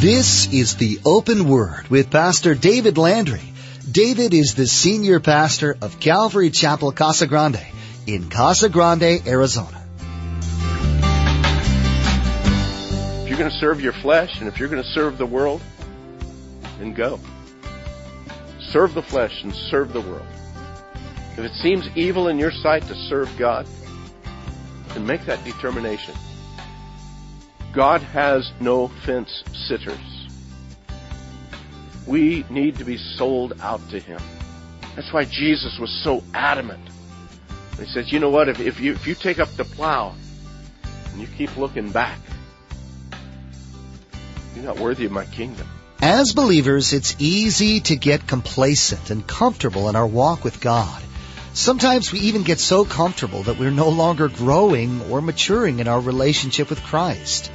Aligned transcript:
This 0.00 0.50
is 0.50 0.76
the 0.76 0.98
Open 1.04 1.46
Word 1.46 1.88
with 1.88 2.10
Pastor 2.10 2.54
David 2.54 2.96
Landry. 2.96 3.42
David 3.92 4.32
is 4.32 4.54
the 4.54 4.66
senior 4.66 5.20
pastor 5.20 5.76
of 5.82 6.00
Calvary 6.00 6.48
Chapel 6.48 6.90
Casa 6.90 7.26
Grande 7.26 7.60
in 8.06 8.30
Casa 8.30 8.70
Grande, 8.70 9.20
Arizona. 9.26 9.86
If 13.20 13.28
you're 13.28 13.36
going 13.36 13.50
to 13.50 13.58
serve 13.58 13.82
your 13.82 13.92
flesh 13.92 14.40
and 14.40 14.48
if 14.48 14.58
you're 14.58 14.70
going 14.70 14.82
to 14.82 14.88
serve 14.88 15.18
the 15.18 15.26
world, 15.26 15.60
then 16.78 16.94
go. 16.94 17.20
Serve 18.70 18.94
the 18.94 19.02
flesh 19.02 19.42
and 19.42 19.54
serve 19.54 19.92
the 19.92 20.00
world. 20.00 20.26
If 21.32 21.40
it 21.40 21.52
seems 21.62 21.86
evil 21.94 22.28
in 22.28 22.38
your 22.38 22.52
sight 22.52 22.86
to 22.88 22.94
serve 23.10 23.30
God, 23.36 23.68
then 24.94 25.06
make 25.06 25.26
that 25.26 25.44
determination. 25.44 26.14
God 27.72 28.02
has 28.02 28.50
no 28.60 28.88
fence 28.88 29.44
sitters. 29.68 30.28
We 32.06 32.44
need 32.50 32.76
to 32.78 32.84
be 32.84 32.96
sold 32.96 33.54
out 33.60 33.88
to 33.90 34.00
Him. 34.00 34.20
That's 34.96 35.12
why 35.12 35.24
Jesus 35.24 35.78
was 35.78 35.90
so 36.02 36.24
adamant. 36.34 36.82
He 37.78 37.86
says, 37.86 38.12
you 38.12 38.18
know 38.18 38.30
what, 38.30 38.48
if, 38.48 38.60
if, 38.60 38.80
you, 38.80 38.92
if 38.92 39.06
you 39.06 39.14
take 39.14 39.38
up 39.38 39.48
the 39.50 39.64
plow 39.64 40.14
and 41.12 41.20
you 41.20 41.28
keep 41.28 41.56
looking 41.56 41.90
back, 41.90 42.18
you're 44.54 44.64
not 44.64 44.78
worthy 44.78 45.06
of 45.06 45.12
my 45.12 45.24
kingdom. 45.26 45.66
As 46.02 46.32
believers, 46.32 46.92
it's 46.92 47.14
easy 47.18 47.80
to 47.80 47.96
get 47.96 48.26
complacent 48.26 49.10
and 49.10 49.26
comfortable 49.26 49.88
in 49.88 49.96
our 49.96 50.06
walk 50.06 50.42
with 50.44 50.60
God. 50.60 51.02
Sometimes 51.52 52.12
we 52.12 52.20
even 52.20 52.42
get 52.42 52.58
so 52.58 52.84
comfortable 52.84 53.44
that 53.44 53.58
we're 53.58 53.70
no 53.70 53.88
longer 53.88 54.28
growing 54.28 55.02
or 55.10 55.20
maturing 55.20 55.78
in 55.78 55.88
our 55.88 56.00
relationship 56.00 56.70
with 56.70 56.82
Christ. 56.82 57.50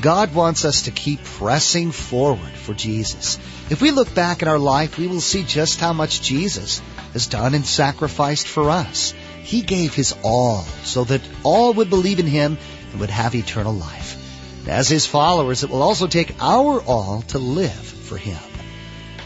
God 0.00 0.34
wants 0.34 0.64
us 0.64 0.82
to 0.82 0.90
keep 0.90 1.22
pressing 1.24 1.92
forward 1.92 2.52
for 2.52 2.74
Jesus. 2.74 3.38
If 3.70 3.80
we 3.80 3.90
look 3.90 4.14
back 4.14 4.42
in 4.42 4.48
our 4.48 4.58
life, 4.58 4.98
we 4.98 5.06
will 5.06 5.20
see 5.20 5.42
just 5.44 5.80
how 5.80 5.92
much 5.92 6.20
Jesus 6.20 6.82
has 7.12 7.26
done 7.26 7.54
and 7.54 7.64
sacrificed 7.64 8.46
for 8.46 8.70
us. 8.70 9.14
He 9.42 9.62
gave 9.62 9.94
His 9.94 10.14
all 10.22 10.62
so 10.82 11.04
that 11.04 11.22
all 11.42 11.72
would 11.74 11.90
believe 11.90 12.18
in 12.18 12.26
Him 12.26 12.58
and 12.90 13.00
would 13.00 13.10
have 13.10 13.34
eternal 13.34 13.72
life. 13.72 14.20
As 14.68 14.88
His 14.88 15.06
followers, 15.06 15.62
it 15.62 15.70
will 15.70 15.82
also 15.82 16.06
take 16.06 16.42
our 16.42 16.80
all 16.82 17.22
to 17.28 17.38
live 17.38 17.72
for 17.72 18.16
Him. 18.16 18.38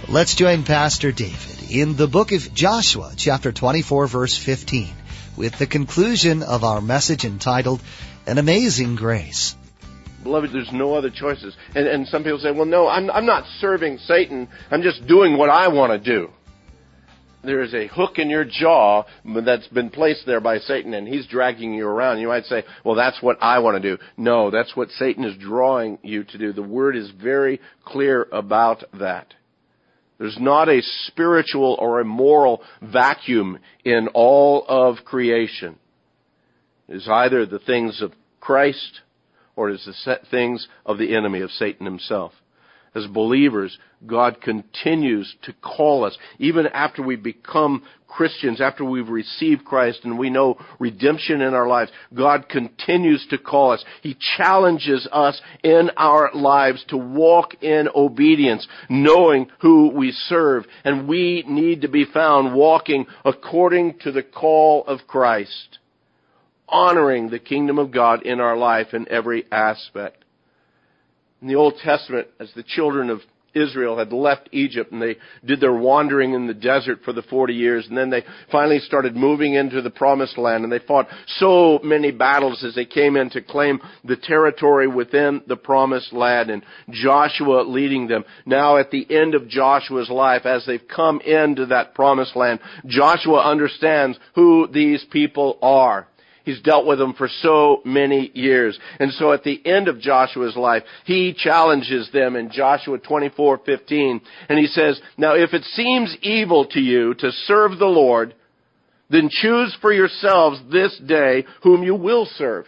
Let's 0.09 0.35
join 0.35 0.64
Pastor 0.64 1.12
David 1.12 1.70
in 1.70 1.97
the 1.97 2.09
book 2.09 2.33
of 2.33 2.55
Joshua, 2.55 3.12
chapter 3.17 3.53
24, 3.53 4.07
verse 4.07 4.37
15, 4.37 4.89
with 5.37 5.59
the 5.59 5.67
conclusion 5.67 6.42
of 6.42 6.64
our 6.64 6.81
message 6.81 7.25
entitled, 7.25 7.83
An 8.27 8.39
Amazing 8.39 8.97
Grace. 8.97 9.55
Beloved, 10.22 10.50
there's 10.52 10.70
no 10.72 10.94
other 10.94 11.11
choices. 11.11 11.56
And, 11.74 11.86
and 11.86 12.06
some 12.08 12.24
people 12.24 12.38
say, 12.38 12.50
well, 12.50 12.64
no, 12.64 12.88
I'm, 12.88 13.11
I'm 13.11 13.27
not 13.27 13.44
serving 13.61 13.98
Satan. 13.98 14.48
I'm 14.70 14.83
just 14.83 15.06
doing 15.06 15.36
what 15.38 15.50
I 15.50 15.69
want 15.69 15.92
to 15.92 15.98
do. 15.98 16.30
There 17.44 17.62
is 17.62 17.72
a 17.72 17.86
hook 17.86 18.19
in 18.19 18.28
your 18.28 18.44
jaw 18.44 19.05
that's 19.24 19.69
been 19.69 19.91
placed 19.91 20.27
there 20.27 20.41
by 20.41 20.58
Satan 20.58 20.92
and 20.92 21.06
he's 21.06 21.27
dragging 21.28 21.72
you 21.72 21.86
around. 21.86 22.19
You 22.19 22.28
might 22.28 22.46
say, 22.46 22.64
well, 22.84 22.96
that's 22.96 23.22
what 23.22 23.39
I 23.41 23.61
want 23.61 23.80
to 23.80 23.96
do. 23.96 24.02
No, 24.16 24.50
that's 24.50 24.74
what 24.74 24.91
Satan 24.91 25.24
is 25.24 25.36
drawing 25.39 25.98
you 26.02 26.24
to 26.24 26.39
do. 26.39 26.52
The 26.52 26.62
word 26.62 26.96
is 26.96 27.11
very 27.22 27.61
clear 27.84 28.27
about 28.33 28.83
that. 28.98 29.34
There's 30.19 30.36
not 30.41 30.69
a 30.69 30.83
spiritual 31.06 31.77
or 31.78 32.00
a 32.00 32.05
moral 32.05 32.62
vacuum 32.83 33.61
in 33.84 34.08
all 34.14 34.64
of 34.69 35.05
creation. 35.05 35.78
It 36.89 36.96
is 36.96 37.08
either 37.08 37.46
the 37.46 37.61
things 37.61 38.02
of 38.02 38.12
Christ 38.41 39.00
or 39.59 39.70
is 39.70 39.84
the 39.84 40.20
things 40.31 40.69
of 40.87 40.98
the 40.98 41.17
enemy, 41.17 41.41
of 41.41 41.51
Satan 41.51 41.84
himself. 41.84 42.31
As 42.95 43.09
believers, 43.09 43.77
God 44.06 44.41
continues 44.41 45.34
to 45.42 45.53
call 45.53 46.05
us, 46.05 46.17
even 46.39 46.69
after 46.69 47.03
we 47.03 47.17
become 47.17 47.83
Christians, 48.06 48.61
after 48.61 48.85
we've 48.85 49.08
received 49.08 49.64
Christ 49.64 50.05
and 50.05 50.17
we 50.17 50.30
know 50.30 50.61
redemption 50.79 51.41
in 51.41 51.55
our 51.55 51.67
lives, 51.67 51.91
God 52.14 52.48
continues 52.48 53.27
to 53.30 53.36
call 53.36 53.73
us. 53.73 53.85
He 54.01 54.17
challenges 54.36 55.08
us 55.11 55.42
in 55.64 55.90
our 55.96 56.30
lives 56.33 56.85
to 56.90 56.96
walk 56.96 57.61
in 57.61 57.89
obedience, 57.96 58.64
knowing 58.89 59.48
who 59.58 59.90
we 59.90 60.13
serve. 60.13 60.67
And 60.85 61.08
we 61.08 61.45
need 61.48 61.83
to 61.83 61.89
be 61.89 62.05
found 62.05 62.55
walking 62.55 63.07
according 63.25 63.98
to 64.05 64.13
the 64.13 64.23
call 64.23 64.85
of 64.86 65.01
Christ 65.08 65.79
honoring 66.68 67.30
the 67.30 67.39
kingdom 67.39 67.79
of 67.79 67.90
God 67.90 68.23
in 68.23 68.40
our 68.40 68.56
life 68.56 68.89
in 68.92 69.08
every 69.11 69.45
aspect. 69.51 70.24
In 71.40 71.48
the 71.48 71.55
Old 71.55 71.74
Testament, 71.83 72.29
as 72.40 72.52
the 72.55 72.62
children 72.62 73.11
of 73.11 73.20
Israel 73.55 73.98
had 73.98 74.12
left 74.12 74.48
Egypt 74.52 74.92
and 74.92 75.01
they 75.01 75.17
did 75.45 75.61
their 75.61 75.73
wandering 75.73 76.34
in 76.34 76.46
the 76.46 76.55
desert 76.55 77.01
for 77.05 77.12
the 77.12 77.23
40 77.23 77.55
years 77.55 77.86
and 77.89 77.96
then 77.96 78.11
they 78.11 78.23
finally 78.52 78.78
started 78.78 79.17
moving 79.17 79.55
into 79.55 79.80
the 79.80 79.90
promised 79.90 80.36
land 80.36 80.64
and 80.64 80.73
they 80.73 80.78
fought 80.80 81.08
so 81.27 81.80
many 81.83 82.11
battles 82.11 82.62
as 82.62 82.74
they 82.74 82.84
came 82.84 83.17
in 83.17 83.30
to 83.30 83.42
claim 83.42 83.80
the 84.05 84.17
territory 84.17 84.86
within 84.86 85.42
the 85.46 85.57
promised 85.57 86.12
land 86.12 86.51
and 86.51 86.62
Joshua 86.90 87.62
leading 87.62 88.07
them. 88.07 88.24
Now 88.45 88.77
at 88.77 88.90
the 88.90 89.07
end 89.11 89.34
of 89.34 89.48
Joshua's 89.48 90.11
life 90.11 90.45
as 90.45 90.64
they've 90.67 90.86
come 90.86 91.20
into 91.20 91.67
that 91.67 91.95
promised 91.95 92.36
land, 92.36 92.61
Joshua 92.86 93.40
understands 93.40 94.18
who 94.34 94.68
these 94.70 95.05
people 95.11 95.58
are. 95.62 96.07
He's 96.48 96.63
dealt 96.63 96.86
with 96.86 96.98
them 96.98 97.13
for 97.13 97.29
so 97.29 97.83
many 97.85 98.31
years. 98.33 98.79
And 98.98 99.13
so 99.13 99.35
at 99.35 99.45
the 99.45 99.61
end 99.67 99.86
of 99.86 100.01
Joshua's 100.01 100.57
life, 100.57 100.83
he 101.05 101.35
challenges 101.35 102.09
them 102.11 102.36
in 102.36 102.51
Joshua 102.51 102.97
24:15, 102.97 104.23
and 104.48 104.58
he 104.58 104.67
says, 104.67 104.98
"Now 105.19 105.35
if 105.35 105.53
it 105.53 105.63
seems 105.64 106.17
evil 106.23 106.64
to 106.64 106.81
you 106.81 107.13
to 107.17 107.33
serve 107.33 107.79
the 107.79 107.85
Lord, 107.85 108.33
then 109.11 109.29
choose 109.29 109.75
for 109.83 109.92
yourselves 109.92 110.58
this 110.70 110.97
day 110.97 111.45
whom 111.64 111.83
you 111.83 111.95
will 111.95 112.25
serve. 112.25 112.67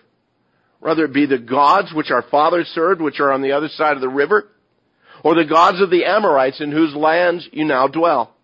Whether 0.80 1.06
it 1.06 1.14
be 1.14 1.24
the 1.24 1.38
gods 1.38 1.90
which 1.94 2.10
our 2.10 2.20
fathers 2.20 2.68
served, 2.68 3.00
which 3.00 3.18
are 3.18 3.32
on 3.32 3.40
the 3.40 3.52
other 3.52 3.68
side 3.68 3.94
of 3.94 4.02
the 4.02 4.10
river, 4.10 4.46
or 5.24 5.34
the 5.34 5.46
gods 5.46 5.80
of 5.80 5.88
the 5.88 6.04
Amorites 6.04 6.60
in 6.60 6.70
whose 6.70 6.94
lands 6.94 7.48
you 7.50 7.64
now 7.64 7.86
dwell. 7.86 8.34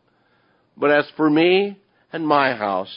But 0.79 0.93
as 0.93 1.11
for 1.11 1.29
me 1.29 1.77
and 2.11 2.27
my 2.27 2.55
house, 2.55 2.97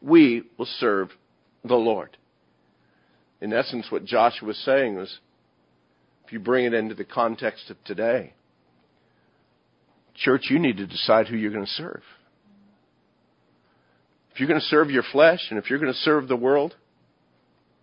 we 0.00 0.44
will 0.56 0.64
serve 0.80 1.14
the 1.64 1.74
Lord. 1.74 2.16
In 3.40 3.52
essence, 3.52 3.86
what 3.90 4.04
Joshua 4.04 4.48
was 4.48 4.58
saying 4.58 4.96
was, 4.96 5.18
if 6.26 6.32
you 6.32 6.38
bring 6.38 6.64
it 6.64 6.74
into 6.74 6.94
the 6.94 7.04
context 7.04 7.70
of 7.70 7.82
today, 7.84 8.32
church, 10.14 10.46
you 10.48 10.58
need 10.58 10.76
to 10.78 10.86
decide 10.86 11.28
who 11.28 11.36
you're 11.36 11.52
going 11.52 11.66
to 11.66 11.70
serve. 11.72 12.02
If 14.32 14.40
you're 14.40 14.48
going 14.48 14.60
to 14.60 14.66
serve 14.66 14.90
your 14.90 15.04
flesh 15.12 15.46
and 15.50 15.58
if 15.58 15.70
you're 15.70 15.78
going 15.78 15.92
to 15.92 15.98
serve 15.98 16.28
the 16.28 16.36
world, 16.36 16.74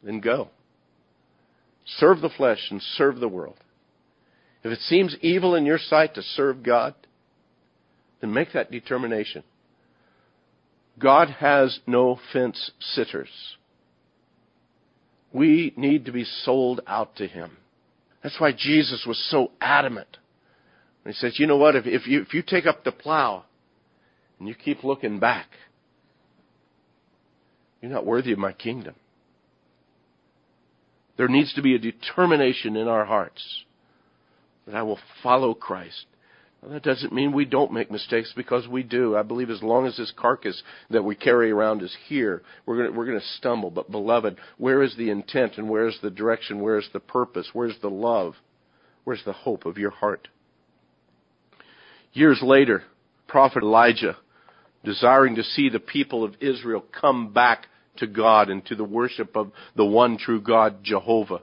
then 0.03 0.19
go. 0.19 0.49
Serve 1.85 2.21
the 2.21 2.29
flesh 2.29 2.67
and 2.69 2.81
serve 2.81 3.19
the 3.19 3.27
world. 3.27 3.57
If 4.63 4.71
it 4.71 4.79
seems 4.79 5.15
evil 5.21 5.55
in 5.55 5.65
your 5.65 5.79
sight 5.79 6.15
to 6.15 6.21
serve 6.21 6.63
God, 6.63 6.93
then 8.19 8.33
make 8.33 8.53
that 8.53 8.71
determination. 8.71 9.43
God 10.99 11.29
has 11.39 11.79
no 11.87 12.19
fence 12.31 12.71
sitters. 12.79 13.29
We 15.33 15.73
need 15.77 16.05
to 16.05 16.11
be 16.11 16.25
sold 16.43 16.81
out 16.87 17.15
to 17.17 17.27
Him. 17.27 17.57
That's 18.23 18.39
why 18.39 18.51
Jesus 18.51 19.05
was 19.07 19.17
so 19.29 19.51
adamant. 19.59 20.17
He 21.05 21.13
says, 21.13 21.39
you 21.39 21.47
know 21.47 21.57
what, 21.57 21.75
if, 21.75 21.87
if, 21.87 22.05
you, 22.05 22.21
if 22.21 22.33
you 22.33 22.43
take 22.45 22.67
up 22.67 22.83
the 22.83 22.91
plow 22.91 23.45
and 24.37 24.47
you 24.47 24.53
keep 24.53 24.83
looking 24.83 25.19
back, 25.19 25.47
you're 27.81 27.91
not 27.91 28.05
worthy 28.05 28.31
of 28.31 28.37
my 28.37 28.53
kingdom. 28.53 28.93
There 31.17 31.27
needs 31.27 31.53
to 31.55 31.61
be 31.61 31.75
a 31.75 31.79
determination 31.79 32.75
in 32.75 32.87
our 32.87 33.05
hearts 33.05 33.63
that 34.65 34.75
I 34.75 34.83
will 34.83 34.99
follow 35.23 35.53
Christ 35.55 36.05
well, 36.61 36.73
that 36.73 36.83
doesn't 36.83 37.13
mean 37.13 37.31
we 37.31 37.45
don't 37.45 37.73
make 37.73 37.89
mistakes 37.89 38.33
because 38.35 38.67
we 38.67 38.83
do. 38.83 39.15
I 39.15 39.23
believe 39.23 39.49
as 39.49 39.63
long 39.63 39.87
as 39.87 39.97
this 39.97 40.13
carcass 40.15 40.61
that 40.91 41.03
we 41.03 41.15
carry 41.15 41.49
around 41.49 41.81
is 41.81 41.95
here, 42.07 42.43
we're 42.65 42.77
going 42.77 42.95
we're 42.95 43.05
to 43.07 43.25
stumble. 43.37 43.71
But 43.71 43.89
beloved, 43.89 44.37
where 44.57 44.83
is 44.83 44.95
the 44.95 45.09
intent 45.09 45.57
and 45.57 45.69
where 45.69 45.87
is 45.87 45.97
the 46.03 46.11
direction? 46.11 46.59
Where 46.59 46.77
is 46.77 46.87
the 46.93 46.99
purpose? 46.99 47.49
Where's 47.53 47.77
the 47.81 47.89
love? 47.89 48.35
Where's 49.03 49.23
the 49.25 49.33
hope 49.33 49.65
of 49.65 49.79
your 49.79 49.89
heart? 49.89 50.27
Years 52.13 52.41
later, 52.43 52.83
prophet 53.27 53.63
Elijah, 53.63 54.17
desiring 54.83 55.35
to 55.35 55.43
see 55.43 55.69
the 55.69 55.79
people 55.79 56.23
of 56.23 56.35
Israel 56.41 56.83
come 56.99 57.33
back 57.33 57.65
to 57.97 58.05
God 58.05 58.49
and 58.49 58.63
to 58.67 58.75
the 58.75 58.83
worship 58.83 59.35
of 59.35 59.51
the 59.75 59.85
one 59.85 60.17
true 60.17 60.41
God, 60.41 60.83
Jehovah, 60.83 61.41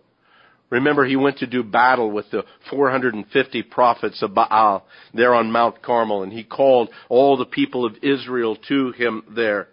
Remember, 0.70 1.04
he 1.04 1.16
went 1.16 1.38
to 1.38 1.46
do 1.46 1.62
battle 1.62 2.10
with 2.10 2.30
the 2.30 2.44
450 2.70 3.62
prophets 3.64 4.22
of 4.22 4.34
Baal 4.34 4.86
there 5.14 5.34
on 5.34 5.50
Mount 5.50 5.82
Carmel, 5.82 6.22
and 6.22 6.32
he 6.32 6.44
called 6.44 6.90
all 7.08 7.36
the 7.36 7.46
people 7.46 7.86
of 7.86 7.96
Israel 8.02 8.56
to 8.68 8.92
him 8.92 9.22
there. 9.34 9.68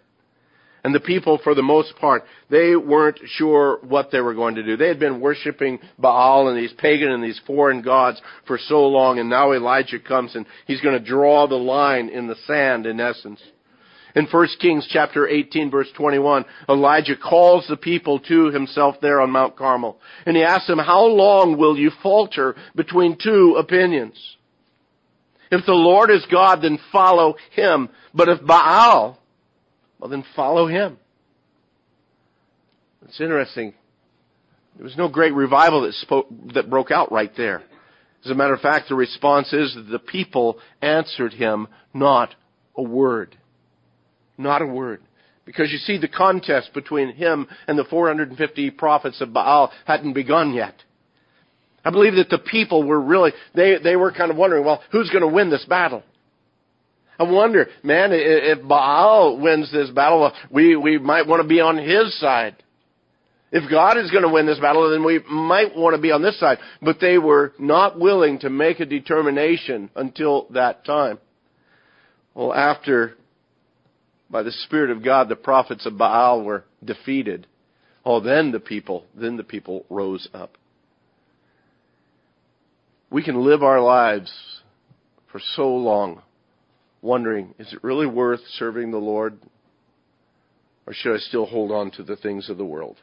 And 0.86 0.94
the 0.94 1.00
people, 1.00 1.40
for 1.42 1.54
the 1.54 1.62
most 1.62 1.96
part, 1.96 2.22
they 2.48 2.76
weren't 2.76 3.18
sure 3.26 3.80
what 3.82 4.12
they 4.12 4.20
were 4.20 4.34
going 4.34 4.54
to 4.54 4.62
do. 4.62 4.76
They 4.76 4.86
had 4.86 5.00
been 5.00 5.20
worshiping 5.20 5.80
Baal 5.98 6.48
and 6.48 6.56
these 6.56 6.72
pagan 6.78 7.10
and 7.10 7.24
these 7.24 7.40
foreign 7.44 7.82
gods 7.82 8.22
for 8.46 8.56
so 8.56 8.86
long, 8.86 9.18
and 9.18 9.28
now 9.28 9.52
Elijah 9.52 9.98
comes 9.98 10.36
and 10.36 10.46
he's 10.66 10.80
going 10.80 10.96
to 10.96 11.04
draw 11.04 11.48
the 11.48 11.56
line 11.56 12.08
in 12.08 12.28
the 12.28 12.36
sand, 12.46 12.86
in 12.86 13.00
essence. 13.00 13.42
In 14.16 14.26
1 14.26 14.48
Kings 14.58 14.88
chapter 14.90 15.28
18 15.28 15.70
verse 15.70 15.88
21, 15.94 16.46
Elijah 16.70 17.16
calls 17.16 17.66
the 17.68 17.76
people 17.76 18.18
to 18.20 18.50
himself 18.50 18.96
there 19.02 19.20
on 19.20 19.30
Mount 19.30 19.56
Carmel. 19.56 20.00
And 20.24 20.34
he 20.34 20.42
asks 20.42 20.66
them, 20.66 20.78
how 20.78 21.04
long 21.04 21.58
will 21.58 21.76
you 21.76 21.90
falter 22.02 22.56
between 22.74 23.18
two 23.22 23.56
opinions? 23.58 24.16
If 25.52 25.66
the 25.66 25.74
Lord 25.74 26.10
is 26.10 26.24
God, 26.32 26.62
then 26.62 26.78
follow 26.90 27.36
him. 27.50 27.90
But 28.14 28.30
if 28.30 28.44
Baal, 28.44 29.18
well, 30.00 30.10
then 30.10 30.24
follow 30.34 30.66
him. 30.66 30.96
It's 33.04 33.20
interesting. 33.20 33.74
There 34.76 34.84
was 34.84 34.96
no 34.96 35.08
great 35.08 35.34
revival 35.34 35.82
that 35.82 35.92
spoke, 35.92 36.28
that 36.54 36.70
broke 36.70 36.90
out 36.90 37.12
right 37.12 37.32
there. 37.36 37.62
As 38.24 38.30
a 38.30 38.34
matter 38.34 38.54
of 38.54 38.60
fact, 38.60 38.88
the 38.88 38.94
response 38.94 39.52
is 39.52 39.74
that 39.74 39.88
the 39.90 39.98
people 39.98 40.58
answered 40.80 41.34
him 41.34 41.68
not 41.92 42.34
a 42.76 42.82
word. 42.82 43.36
Not 44.38 44.62
a 44.62 44.66
word. 44.66 45.00
Because 45.44 45.70
you 45.70 45.78
see, 45.78 45.98
the 45.98 46.08
contest 46.08 46.74
between 46.74 47.14
him 47.14 47.46
and 47.68 47.78
the 47.78 47.84
450 47.84 48.70
prophets 48.72 49.20
of 49.20 49.32
Baal 49.32 49.72
hadn't 49.84 50.12
begun 50.12 50.52
yet. 50.52 50.74
I 51.84 51.90
believe 51.90 52.16
that 52.16 52.30
the 52.30 52.38
people 52.38 52.82
were 52.82 53.00
really, 53.00 53.32
they, 53.54 53.76
they 53.82 53.94
were 53.94 54.10
kind 54.10 54.32
of 54.32 54.36
wondering, 54.36 54.64
well, 54.64 54.82
who's 54.90 55.08
going 55.10 55.22
to 55.22 55.28
win 55.28 55.50
this 55.50 55.64
battle? 55.66 56.02
I 57.18 57.22
wonder, 57.22 57.68
man, 57.84 58.10
if 58.12 58.66
Baal 58.66 59.38
wins 59.38 59.70
this 59.72 59.88
battle, 59.90 60.32
we, 60.50 60.74
we 60.76 60.98
might 60.98 61.26
want 61.26 61.42
to 61.42 61.48
be 61.48 61.60
on 61.60 61.78
his 61.78 62.18
side. 62.18 62.56
If 63.52 63.70
God 63.70 63.96
is 63.96 64.10
going 64.10 64.24
to 64.24 64.28
win 64.28 64.46
this 64.46 64.58
battle, 64.58 64.90
then 64.90 65.04
we 65.04 65.20
might 65.30 65.76
want 65.76 65.94
to 65.94 66.02
be 66.02 66.10
on 66.10 66.22
this 66.22 66.38
side. 66.38 66.58
But 66.82 66.98
they 67.00 67.18
were 67.18 67.52
not 67.58 67.98
willing 67.98 68.40
to 68.40 68.50
make 68.50 68.80
a 68.80 68.84
determination 68.84 69.88
until 69.94 70.48
that 70.50 70.84
time. 70.84 71.18
Well, 72.34 72.52
after, 72.52 73.14
by 74.30 74.42
the 74.42 74.52
Spirit 74.52 74.90
of 74.90 75.04
God, 75.04 75.28
the 75.28 75.36
prophets 75.36 75.86
of 75.86 75.98
Baal 75.98 76.42
were 76.42 76.64
defeated, 76.84 77.46
oh, 78.04 78.20
then 78.20 78.52
the 78.52 78.60
people, 78.60 79.04
then 79.14 79.36
the 79.36 79.44
people 79.44 79.84
rose 79.88 80.28
up. 80.34 80.56
We 83.10 83.22
can 83.22 83.44
live 83.44 83.62
our 83.62 83.80
lives 83.80 84.32
for 85.30 85.40
so 85.54 85.68
long 85.74 86.22
wondering, 87.02 87.54
is 87.58 87.72
it 87.72 87.84
really 87.84 88.06
worth 88.06 88.40
serving 88.58 88.90
the 88.90 88.98
Lord? 88.98 89.38
Or 90.86 90.92
should 90.92 91.14
I 91.14 91.18
still 91.18 91.46
hold 91.46 91.70
on 91.70 91.90
to 91.92 92.02
the 92.02 92.16
things 92.16 92.50
of 92.50 92.58
the 92.58 92.64
world? 92.64 92.96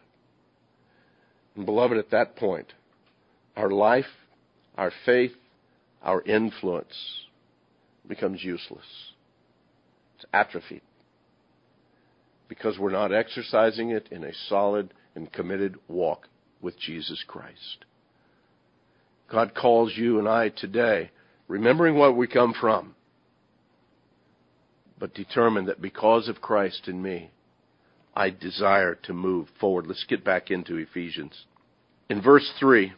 And 1.56 1.66
beloved, 1.66 1.98
at 1.98 2.12
that 2.12 2.36
point, 2.36 2.74
our 3.56 3.69
life, 3.69 4.06
our 4.78 4.92
faith, 5.06 5.34
our 6.02 6.22
influence 6.22 6.96
becomes 8.08 8.44
useless. 8.44 8.86
It's 10.18 10.26
atrophied. 10.34 10.81
Because 12.56 12.78
we're 12.78 12.92
not 12.92 13.12
exercising 13.12 13.90
it 13.90 14.10
in 14.12 14.24
a 14.24 14.32
solid 14.48 14.94
and 15.16 15.34
committed 15.34 15.76
walk 15.88 16.28
with 16.62 16.78
Jesus 16.78 17.24
Christ. 17.28 17.86
God 19.28 19.56
calls 19.56 19.94
you 19.96 20.20
and 20.20 20.30
I 20.30 20.50
today, 20.50 21.10
remembering 21.48 21.96
what 21.96 22.16
we 22.16 22.28
come 22.28 22.54
from, 22.54 22.94
but 25.00 25.16
determined 25.16 25.68
that 25.68 25.82
because 25.82 26.28
of 26.28 26.42
Christ 26.42 26.88
in 26.88 27.02
me, 27.02 27.32
I 28.16 28.30
desire 28.30 28.94
to 29.02 29.14
move 29.14 29.48
forward. 29.60 29.88
Let's 29.88 30.06
get 30.08 30.24
back 30.24 30.52
into 30.52 30.78
Ephesians. 30.78 31.46
In 32.08 32.22
verse 32.22 32.54
3, 32.60 32.94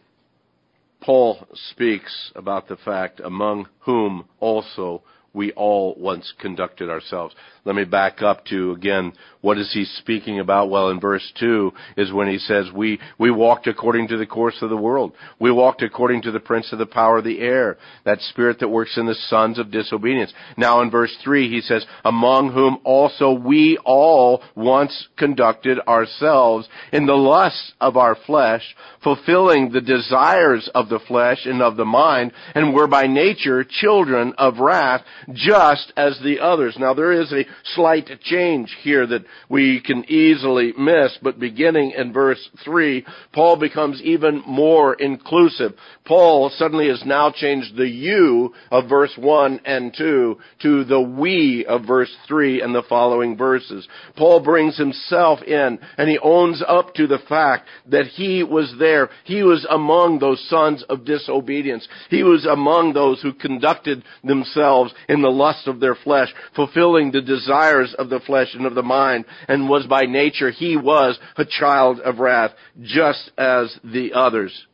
Paul 0.99 1.47
speaks 1.53 2.33
about 2.35 2.67
the 2.67 2.75
fact 2.75 3.21
among 3.21 3.69
whom 3.79 4.25
also 4.41 5.01
we 5.35 5.51
all 5.51 5.95
once 5.97 6.33
conducted 6.39 6.89
ourselves. 6.89 7.35
Let 7.65 7.75
me 7.75 7.83
back 7.83 8.21
up 8.21 8.45
to 8.45 8.71
again, 8.71 9.13
what 9.41 9.57
is 9.57 9.71
he 9.73 9.85
speaking 9.85 10.39
about? 10.39 10.69
Well, 10.69 10.89
in 10.89 10.99
verse 10.99 11.31
2 11.39 11.71
is 11.97 12.11
when 12.11 12.27
he 12.27 12.37
says, 12.37 12.67
we, 12.73 12.99
we 13.19 13.29
walked 13.29 13.67
according 13.67 14.07
to 14.07 14.17
the 14.17 14.25
course 14.25 14.57
of 14.61 14.69
the 14.69 14.77
world. 14.77 15.13
We 15.39 15.51
walked 15.51 15.81
according 15.81 16.23
to 16.23 16.31
the 16.31 16.39
prince 16.39 16.71
of 16.71 16.79
the 16.79 16.85
power 16.85 17.17
of 17.17 17.23
the 17.23 17.41
air, 17.41 17.77
that 18.05 18.21
spirit 18.21 18.59
that 18.59 18.69
works 18.69 18.97
in 18.97 19.05
the 19.05 19.15
sons 19.15 19.59
of 19.59 19.71
disobedience. 19.71 20.33
Now 20.57 20.81
in 20.81 20.89
verse 20.89 21.15
3 21.23 21.49
he 21.49 21.61
says, 21.61 21.85
among 22.03 22.53
whom 22.53 22.79
also 22.83 23.31
we 23.33 23.77
all 23.83 24.41
once 24.55 25.07
conducted 25.17 25.79
ourselves 25.87 26.67
in 26.91 27.05
the 27.05 27.13
lusts 27.13 27.73
of 27.81 27.97
our 27.97 28.15
flesh, 28.25 28.75
fulfilling 29.03 29.71
the 29.71 29.81
desires 29.81 30.69
of 30.73 30.89
the 30.89 30.99
flesh 31.07 31.45
and 31.45 31.61
of 31.61 31.77
the 31.77 31.85
mind, 31.85 32.31
and 32.53 32.73
were 32.73 32.87
by 32.87 33.07
nature 33.07 33.63
children 33.63 34.33
of 34.37 34.59
wrath, 34.59 35.01
just 35.33 35.91
as 35.97 36.19
the 36.23 36.39
others. 36.39 36.75
Now 36.79 36.93
there 36.93 37.11
is 37.11 37.31
a 37.31 37.45
slight 37.75 38.09
change 38.21 38.75
here 38.81 39.05
that 39.07 39.25
we 39.49 39.81
can 39.81 40.09
easily 40.09 40.73
miss, 40.77 41.17
but 41.21 41.39
beginning 41.39 41.91
in 41.97 42.13
verse 42.13 42.49
3, 42.63 43.05
Paul 43.33 43.57
becomes 43.57 44.01
even 44.01 44.43
more 44.45 44.93
inclusive. 44.95 45.73
Paul 46.05 46.51
suddenly 46.55 46.87
has 46.89 47.03
now 47.05 47.31
changed 47.31 47.75
the 47.75 47.87
you 47.87 48.53
of 48.71 48.89
verse 48.89 49.13
1 49.17 49.61
and 49.65 49.93
2 49.97 50.37
to 50.61 50.83
the 50.83 51.01
we 51.01 51.65
of 51.67 51.85
verse 51.85 52.13
3 52.27 52.61
and 52.61 52.73
the 52.73 52.83
following 52.87 53.37
verses. 53.37 53.87
Paul 54.15 54.41
brings 54.41 54.77
himself 54.77 55.41
in 55.43 55.79
and 55.97 56.09
he 56.09 56.19
owns 56.19 56.63
up 56.67 56.93
to 56.95 57.07
the 57.07 57.19
fact 57.27 57.67
that 57.87 58.05
he 58.05 58.43
was 58.43 58.73
there. 58.79 59.09
He 59.23 59.43
was 59.43 59.65
among 59.69 60.19
those 60.19 60.43
sons 60.49 60.83
of 60.89 61.05
disobedience. 61.05 61.87
He 62.09 62.23
was 62.23 62.45
among 62.45 62.93
those 62.93 63.21
who 63.21 63.33
conducted 63.33 64.03
themselves 64.23 64.93
in 65.09 65.14
the 65.21 65.29
lust 65.29 65.67
of 65.67 65.79
their 65.79 65.95
flesh, 65.95 66.33
fulfilling 66.55 67.11
the 67.11 67.21
desires 67.21 67.93
of 67.97 68.09
the 68.09 68.19
flesh 68.19 68.53
and 68.53 68.65
of 68.65 68.75
the 68.75 68.83
mind, 68.83 69.25
and 69.47 69.69
was 69.69 69.85
by 69.87 70.03
nature, 70.03 70.51
he 70.51 70.77
was 70.77 71.19
a 71.37 71.45
child 71.45 71.99
of 71.99 72.19
wrath, 72.19 72.51
just 72.81 73.31
as 73.37 73.77
the 73.83 74.13
others. 74.13 74.65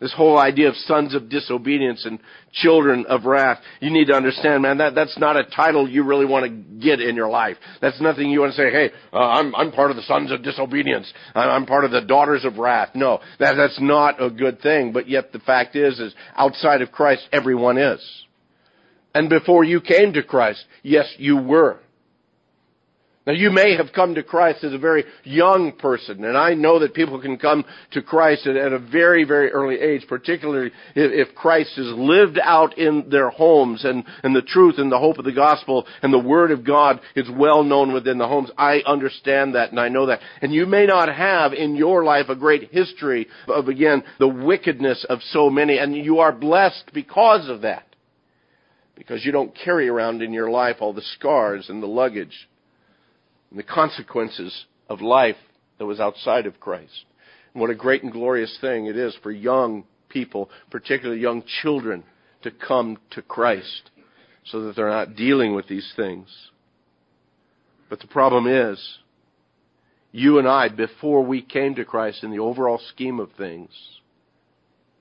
This 0.00 0.12
whole 0.12 0.38
idea 0.38 0.68
of 0.68 0.76
sons 0.76 1.14
of 1.14 1.30
disobedience 1.30 2.04
and 2.04 2.18
children 2.52 3.06
of 3.06 3.24
wrath. 3.24 3.58
You 3.80 3.90
need 3.90 4.08
to 4.08 4.12
understand, 4.12 4.62
man, 4.62 4.78
that, 4.78 4.94
that's 4.94 5.16
not 5.18 5.36
a 5.36 5.44
title 5.44 5.88
you 5.88 6.02
really 6.02 6.26
want 6.26 6.44
to 6.44 6.78
get 6.78 7.00
in 7.00 7.16
your 7.16 7.30
life. 7.30 7.56
That's 7.80 8.00
nothing 8.02 8.28
you 8.28 8.40
want 8.40 8.52
to 8.52 8.56
say, 8.56 8.70
hey, 8.70 8.90
uh, 9.12 9.16
I'm, 9.16 9.54
I'm 9.54 9.72
part 9.72 9.90
of 9.90 9.96
the 9.96 10.02
sons 10.02 10.30
of 10.30 10.42
disobedience. 10.42 11.10
I'm 11.34 11.64
part 11.64 11.84
of 11.84 11.90
the 11.90 12.02
daughters 12.02 12.44
of 12.44 12.58
wrath. 12.58 12.90
No, 12.94 13.20
that, 13.38 13.54
that's 13.54 13.80
not 13.80 14.22
a 14.22 14.28
good 14.28 14.60
thing. 14.60 14.92
But 14.92 15.08
yet 15.08 15.32
the 15.32 15.38
fact 15.38 15.74
is, 15.74 15.98
is 15.98 16.14
outside 16.36 16.82
of 16.82 16.92
Christ, 16.92 17.26
everyone 17.32 17.78
is. 17.78 18.23
And 19.14 19.28
before 19.28 19.64
you 19.64 19.80
came 19.80 20.12
to 20.14 20.22
Christ, 20.22 20.64
yes, 20.82 21.06
you 21.18 21.36
were. 21.36 21.78
Now 23.26 23.32
you 23.32 23.50
may 23.50 23.74
have 23.76 23.94
come 23.94 24.16
to 24.16 24.22
Christ 24.22 24.64
as 24.64 24.74
a 24.74 24.78
very 24.78 25.04
young 25.22 25.72
person, 25.72 26.24
and 26.24 26.36
I 26.36 26.52
know 26.52 26.80
that 26.80 26.92
people 26.92 27.18
can 27.22 27.38
come 27.38 27.64
to 27.92 28.02
Christ 28.02 28.46
at, 28.46 28.54
a 28.54 28.78
very, 28.78 29.24
very 29.24 29.50
early 29.50 29.80
age, 29.80 30.04
particularly 30.06 30.72
if, 30.94 31.34
Christ 31.34 31.78
is 31.78 31.90
lived 31.96 32.38
out 32.42 32.76
in 32.76 33.08
their 33.08 33.30
homes 33.30 33.86
and, 33.86 34.04
and 34.22 34.36
the 34.36 34.42
truth 34.42 34.74
and 34.76 34.92
the 34.92 34.98
hope 34.98 35.18
of 35.18 35.24
the 35.24 35.32
gospel 35.32 35.86
and 36.02 36.12
the 36.12 36.18
Word 36.18 36.50
of 36.50 36.64
God 36.64 37.00
is 37.16 37.26
well 37.30 37.64
known 37.64 37.94
within 37.94 38.18
the 38.18 38.28
homes. 38.28 38.50
I 38.58 38.82
understand 38.84 39.54
that 39.54 39.70
and 39.70 39.80
I 39.80 39.88
know 39.88 40.06
that. 40.06 40.20
And 40.42 40.52
you 40.52 40.66
may 40.66 40.84
not 40.84 41.08
have 41.08 41.54
in 41.54 41.76
your 41.76 42.04
life 42.04 42.28
a 42.28 42.36
great 42.36 42.72
history 42.72 43.28
of, 43.48 43.68
again, 43.68 44.04
the 44.18 44.28
wickedness 44.28 45.06
of 45.08 45.20
so 45.30 45.48
many, 45.48 45.78
and 45.78 45.96
you 45.96 46.18
are 46.18 46.32
blessed 46.32 46.90
because 46.92 47.48
of 47.48 47.62
that 47.62 47.86
because 48.96 49.24
you 49.24 49.32
don't 49.32 49.56
carry 49.64 49.88
around 49.88 50.22
in 50.22 50.32
your 50.32 50.50
life 50.50 50.76
all 50.80 50.92
the 50.92 51.02
scars 51.02 51.68
and 51.68 51.82
the 51.82 51.86
luggage 51.86 52.48
and 53.50 53.58
the 53.58 53.64
consequences 53.64 54.66
of 54.88 55.00
life 55.00 55.36
that 55.78 55.86
was 55.86 56.00
outside 56.00 56.46
of 56.46 56.60
Christ. 56.60 57.04
And 57.52 57.60
what 57.60 57.70
a 57.70 57.74
great 57.74 58.02
and 58.02 58.12
glorious 58.12 58.56
thing 58.60 58.86
it 58.86 58.96
is 58.96 59.16
for 59.22 59.30
young 59.30 59.84
people, 60.08 60.50
particularly 60.70 61.20
young 61.20 61.42
children, 61.62 62.04
to 62.42 62.50
come 62.50 62.98
to 63.10 63.22
Christ 63.22 63.90
so 64.44 64.62
that 64.62 64.76
they're 64.76 64.88
not 64.88 65.16
dealing 65.16 65.54
with 65.54 65.66
these 65.68 65.92
things. 65.96 66.28
But 67.88 68.00
the 68.00 68.06
problem 68.06 68.46
is, 68.46 68.98
you 70.12 70.38
and 70.38 70.46
I, 70.46 70.68
before 70.68 71.24
we 71.24 71.42
came 71.42 71.74
to 71.74 71.84
Christ 71.84 72.22
in 72.22 72.30
the 72.30 72.38
overall 72.38 72.80
scheme 72.90 73.18
of 73.18 73.32
things, 73.32 73.70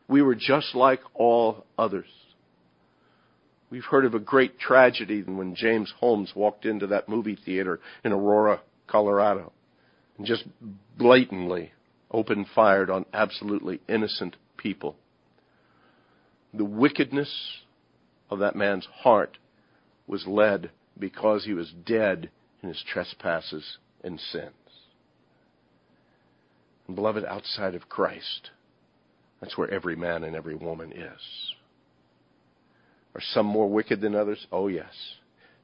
we 0.07 0.21
were 0.21 0.35
just 0.35 0.73
like 0.73 1.01
all 1.13 1.65
others. 1.77 2.07
We've 3.73 3.83
heard 3.83 4.05
of 4.05 4.13
a 4.13 4.19
great 4.19 4.59
tragedy 4.59 5.23
when 5.23 5.55
James 5.55 5.91
Holmes 5.99 6.33
walked 6.35 6.63
into 6.63 6.85
that 6.85 7.09
movie 7.09 7.39
theater 7.43 7.79
in 8.05 8.11
Aurora, 8.11 8.61
Colorado, 8.85 9.51
and 10.15 10.27
just 10.27 10.43
blatantly 10.95 11.71
opened 12.11 12.45
fired 12.53 12.91
on 12.91 13.07
absolutely 13.11 13.81
innocent 13.89 14.35
people. 14.57 14.95
The 16.53 16.63
wickedness 16.63 17.33
of 18.29 18.37
that 18.37 18.55
man's 18.55 18.85
heart 18.85 19.39
was 20.05 20.27
led 20.27 20.69
because 20.99 21.45
he 21.45 21.55
was 21.55 21.73
dead 21.83 22.29
in 22.61 22.69
his 22.69 22.83
trespasses 22.87 23.79
and 24.03 24.19
sins. 24.19 24.53
And 26.85 26.95
beloved, 26.95 27.25
outside 27.25 27.73
of 27.73 27.89
Christ, 27.89 28.51
that's 29.41 29.57
where 29.57 29.71
every 29.71 29.95
man 29.95 30.23
and 30.23 30.35
every 30.35 30.53
woman 30.53 30.91
is. 30.91 31.55
Are 33.15 33.21
some 33.33 33.45
more 33.45 33.69
wicked 33.69 34.01
than 34.01 34.15
others? 34.15 34.45
Oh, 34.51 34.67
yes. 34.67 34.93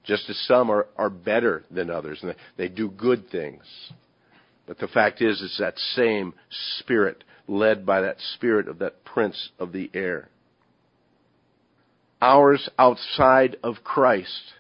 Just 0.04 0.30
as 0.30 0.38
some 0.48 0.70
are, 0.70 0.88
are 0.98 1.10
better 1.10 1.64
than 1.72 1.90
others, 1.90 2.20
and 2.22 2.32
they, 2.32 2.68
they 2.68 2.74
do 2.74 2.90
good 2.90 3.30
things. 3.30 3.64
But 4.68 4.78
the 4.78 4.88
fact 4.88 5.22
is, 5.22 5.42
it's 5.42 5.58
that 5.58 5.78
same 5.78 6.34
spirit, 6.80 7.24
led 7.48 7.86
by 7.86 8.02
that 8.02 8.18
spirit 8.36 8.68
of 8.68 8.80
that 8.80 9.04
prince 9.04 9.50
of 9.58 9.72
the 9.72 9.90
air. 9.94 10.30
Ours 12.22 12.70
outside 12.78 13.58
of 13.64 13.84
Christ 13.84 14.54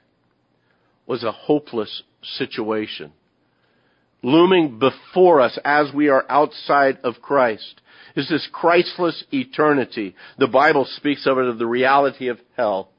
was 1.05 1.24
a 1.24 1.31
hopeless 1.31 2.03
situation. 2.22 3.12
Looming 4.24 4.79
before 4.79 5.41
us 5.41 5.58
as 5.63 5.93
we 5.93 6.10
are 6.10 6.25
outside 6.29 7.00
of 7.03 7.22
Christ 7.22 7.81
is 8.16 8.30
this 8.30 8.48
Christless 8.51 9.24
eternity. 9.32 10.16
The 10.38 10.48
Bible 10.48 10.86
speaks 10.98 11.25
of 11.28 11.38
it 11.38 11.46
of 11.46 11.60
the 11.60 11.68
reality 11.68 12.28
of 12.28 12.39
hell. 12.56 12.89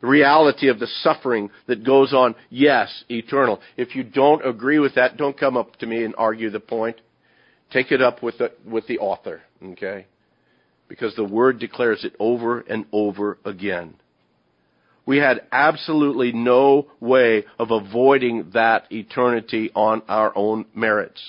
The 0.00 0.06
reality 0.06 0.68
of 0.68 0.78
the 0.78 0.86
suffering 1.02 1.50
that 1.66 1.84
goes 1.84 2.14
on, 2.14 2.34
yes, 2.48 3.04
eternal. 3.10 3.60
If 3.76 3.94
you 3.94 4.02
don't 4.02 4.46
agree 4.46 4.78
with 4.78 4.94
that, 4.94 5.16
don't 5.16 5.38
come 5.38 5.56
up 5.56 5.76
to 5.76 5.86
me 5.86 6.04
and 6.04 6.14
argue 6.16 6.50
the 6.50 6.60
point. 6.60 7.00
Take 7.70 7.92
it 7.92 8.00
up 8.00 8.22
with 8.22 8.38
the, 8.38 8.52
with 8.66 8.86
the 8.86 8.98
author, 8.98 9.42
okay? 9.62 10.06
Because 10.88 11.14
the 11.14 11.24
Word 11.24 11.58
declares 11.58 12.04
it 12.04 12.16
over 12.18 12.60
and 12.60 12.86
over 12.92 13.38
again. 13.44 13.94
We 15.06 15.18
had 15.18 15.42
absolutely 15.52 16.32
no 16.32 16.88
way 17.00 17.44
of 17.58 17.70
avoiding 17.70 18.50
that 18.54 18.84
eternity 18.90 19.70
on 19.74 20.02
our 20.08 20.32
own 20.36 20.66
merits. 20.74 21.20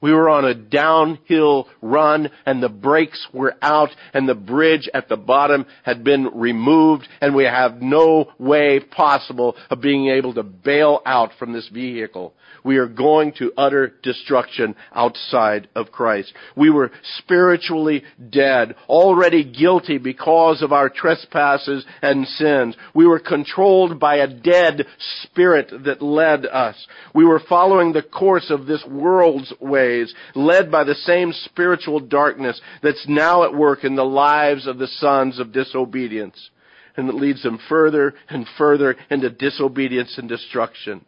We 0.00 0.12
were 0.12 0.28
on 0.28 0.44
a 0.44 0.54
downhill 0.54 1.68
run 1.82 2.30
and 2.46 2.62
the 2.62 2.68
brakes 2.68 3.26
were 3.32 3.56
out 3.60 3.90
and 4.14 4.28
the 4.28 4.34
bridge 4.34 4.88
at 4.94 5.08
the 5.08 5.16
bottom 5.16 5.66
had 5.82 6.04
been 6.04 6.30
removed 6.34 7.08
and 7.20 7.34
we 7.34 7.44
have 7.44 7.82
no 7.82 8.32
way 8.38 8.80
possible 8.80 9.56
of 9.70 9.80
being 9.80 10.08
able 10.08 10.34
to 10.34 10.44
bail 10.44 11.02
out 11.04 11.32
from 11.38 11.52
this 11.52 11.68
vehicle. 11.68 12.34
We 12.64 12.76
are 12.76 12.86
going 12.86 13.32
to 13.38 13.52
utter 13.56 13.94
destruction 14.02 14.74
outside 14.92 15.68
of 15.74 15.90
Christ. 15.90 16.32
We 16.56 16.70
were 16.70 16.90
spiritually 17.18 18.04
dead, 18.30 18.74
already 18.88 19.44
guilty 19.44 19.98
because 19.98 20.62
of 20.62 20.72
our 20.72 20.88
trespasses 20.88 21.86
and 22.02 22.26
sins. 22.26 22.76
We 22.94 23.06
were 23.06 23.20
controlled 23.20 23.98
by 23.98 24.16
a 24.16 24.26
dead 24.26 24.86
spirit 25.22 25.70
that 25.84 26.02
led 26.02 26.46
us. 26.46 26.86
We 27.14 27.24
were 27.24 27.40
following 27.48 27.92
the 27.92 28.02
course 28.02 28.50
of 28.50 28.66
this 28.66 28.84
world's 28.84 29.52
ways, 29.88 30.14
led 30.34 30.70
by 30.70 30.84
the 30.84 30.94
same 30.94 31.32
spiritual 31.32 32.00
darkness 32.00 32.60
that's 32.82 33.06
now 33.08 33.44
at 33.44 33.54
work 33.54 33.84
in 33.84 33.96
the 33.96 34.04
lives 34.04 34.66
of 34.66 34.78
the 34.78 34.86
sons 34.86 35.38
of 35.38 35.52
disobedience. 35.52 36.50
And 36.96 37.08
it 37.08 37.14
leads 37.14 37.42
them 37.42 37.58
further 37.68 38.14
and 38.28 38.46
further 38.56 38.96
into 39.10 39.30
disobedience 39.30 40.18
and 40.18 40.28
destruction. 40.28 41.04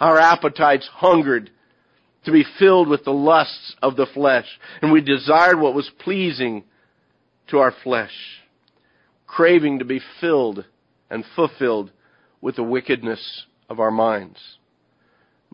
Our 0.00 0.18
appetites 0.18 0.88
hungered 0.92 1.50
to 2.24 2.32
be 2.32 2.44
filled 2.58 2.88
with 2.88 3.04
the 3.04 3.12
lusts 3.12 3.74
of 3.82 3.96
the 3.96 4.06
flesh, 4.06 4.46
and 4.80 4.92
we 4.92 5.00
desired 5.00 5.58
what 5.60 5.74
was 5.74 5.90
pleasing 5.98 6.64
to 7.48 7.58
our 7.58 7.74
flesh, 7.82 8.14
craving 9.26 9.80
to 9.80 9.84
be 9.84 10.00
filled 10.20 10.64
and 11.10 11.24
fulfilled 11.36 11.90
with 12.40 12.56
the 12.56 12.62
wickedness 12.62 13.44
of 13.68 13.80
our 13.80 13.90
minds. 13.90 14.38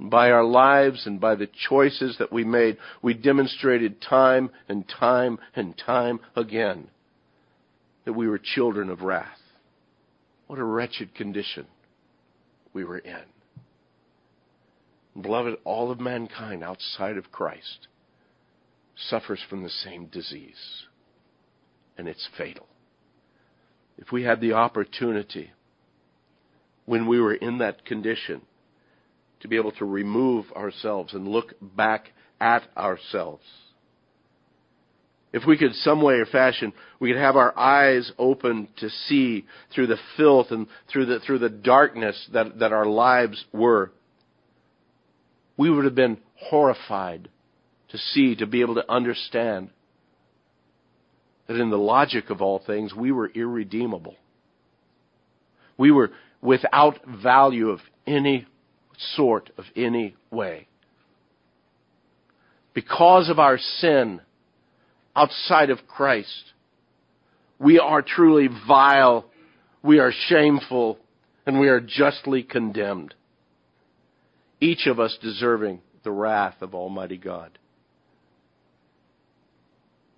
By 0.01 0.31
our 0.31 0.45
lives 0.45 1.07
and 1.07 1.21
by 1.21 1.35
the 1.35 1.49
choices 1.69 2.17
that 2.19 2.33
we 2.33 2.43
made, 2.43 2.79
we 3.03 3.13
demonstrated 3.13 4.01
time 4.01 4.51
and 4.67 4.89
time 4.89 5.39
and 5.55 5.77
time 5.77 6.21
again 6.35 6.89
that 8.07 8.15
we 8.15 8.27
were 8.27 8.39
children 8.39 8.89
of 8.89 9.03
wrath. 9.03 9.39
What 10.47 10.59
a 10.59 10.65
wretched 10.65 11.15
condition 11.15 11.67
we 12.73 12.83
were 12.83 12.99
in. 12.99 13.21
Beloved, 15.21 15.59
all 15.65 15.91
of 15.91 16.01
mankind 16.01 16.65
outside 16.65 17.19
of 17.19 17.31
Christ 17.31 17.89
suffers 18.97 19.41
from 19.51 19.63
the 19.63 19.69
same 19.69 20.07
disease, 20.07 20.87
and 21.99 22.09
it's 22.09 22.27
fatal. 22.39 22.67
If 23.99 24.13
we 24.13 24.23
had 24.23 24.41
the 24.41 24.55
opportunity 24.55 25.51
when 26.87 27.07
we 27.07 27.21
were 27.21 27.35
in 27.35 27.59
that 27.59 27.85
condition 27.85 28.41
to 29.41 29.49
be 29.49 29.57
able 29.57 29.73
to 29.73 29.85
remove 29.85 30.47
ourselves 30.53 31.15
and 31.15 31.27
look 31.27 31.55
back 31.61 32.13
at 32.41 32.63
ourselves, 32.77 33.45
if 35.33 35.45
we 35.47 35.57
could 35.57 35.75
some 35.75 36.03
way 36.03 36.15
or 36.15 36.27
fashion 36.27 36.73
we 36.99 37.13
could 37.13 37.21
have 37.21 37.37
our 37.37 37.57
eyes 37.57 38.11
open 38.19 38.69
to 38.79 38.91
see 38.91 39.47
through 39.73 39.87
the 39.87 39.99
filth 40.17 40.49
and 40.51 40.67
through 40.91 41.07
the 41.07 41.21
through 41.21 41.39
the 41.39 41.49
darkness 41.49 42.29
that, 42.33 42.59
that 42.59 42.73
our 42.73 42.87
lives 42.87 43.45
were 43.53 43.93
we 45.61 45.71
would 45.71 45.85
have 45.85 45.95
been 45.95 46.17
horrified 46.37 47.29
to 47.91 47.99
see, 47.99 48.35
to 48.37 48.47
be 48.47 48.63
able 48.63 48.77
to 48.77 48.91
understand 48.91 49.69
that 51.47 51.57
in 51.61 51.69
the 51.69 51.77
logic 51.77 52.31
of 52.31 52.41
all 52.41 52.63
things, 52.67 52.95
we 52.95 53.13
were 53.13 53.29
irredeemable. 53.29 54.15
We 55.77 55.91
were 55.91 56.13
without 56.41 57.01
value 57.07 57.69
of 57.69 57.81
any 58.07 58.47
sort, 59.15 59.51
of 59.57 59.65
any 59.77 60.15
way. 60.31 60.69
Because 62.75 63.29
of 63.29 63.39
our 63.39 63.59
sin 63.59 64.21
outside 65.17 65.71
of 65.71 65.87
Christ, 65.87 66.45
we 67.59 67.79
are 67.79 68.03
truly 68.03 68.49
vile, 68.67 69.27
we 69.83 69.99
are 69.99 70.13
shameful, 70.29 70.99
and 71.47 71.59
we 71.59 71.69
are 71.69 71.81
justly 71.81 72.43
condemned 72.43 73.15
each 74.61 74.87
of 74.87 75.01
us 75.01 75.17
deserving 75.23 75.81
the 76.05 76.11
wrath 76.11 76.57
of 76.61 76.75
Almighty 76.75 77.17
God. 77.17 77.59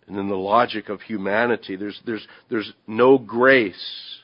And 0.07 0.19
in 0.19 0.29
the 0.29 0.35
logic 0.35 0.89
of 0.89 1.01
humanity, 1.01 1.77
there's, 1.77 2.01
there's, 2.05 2.27
there's 2.51 2.73
no 2.87 3.19
grace 3.19 4.19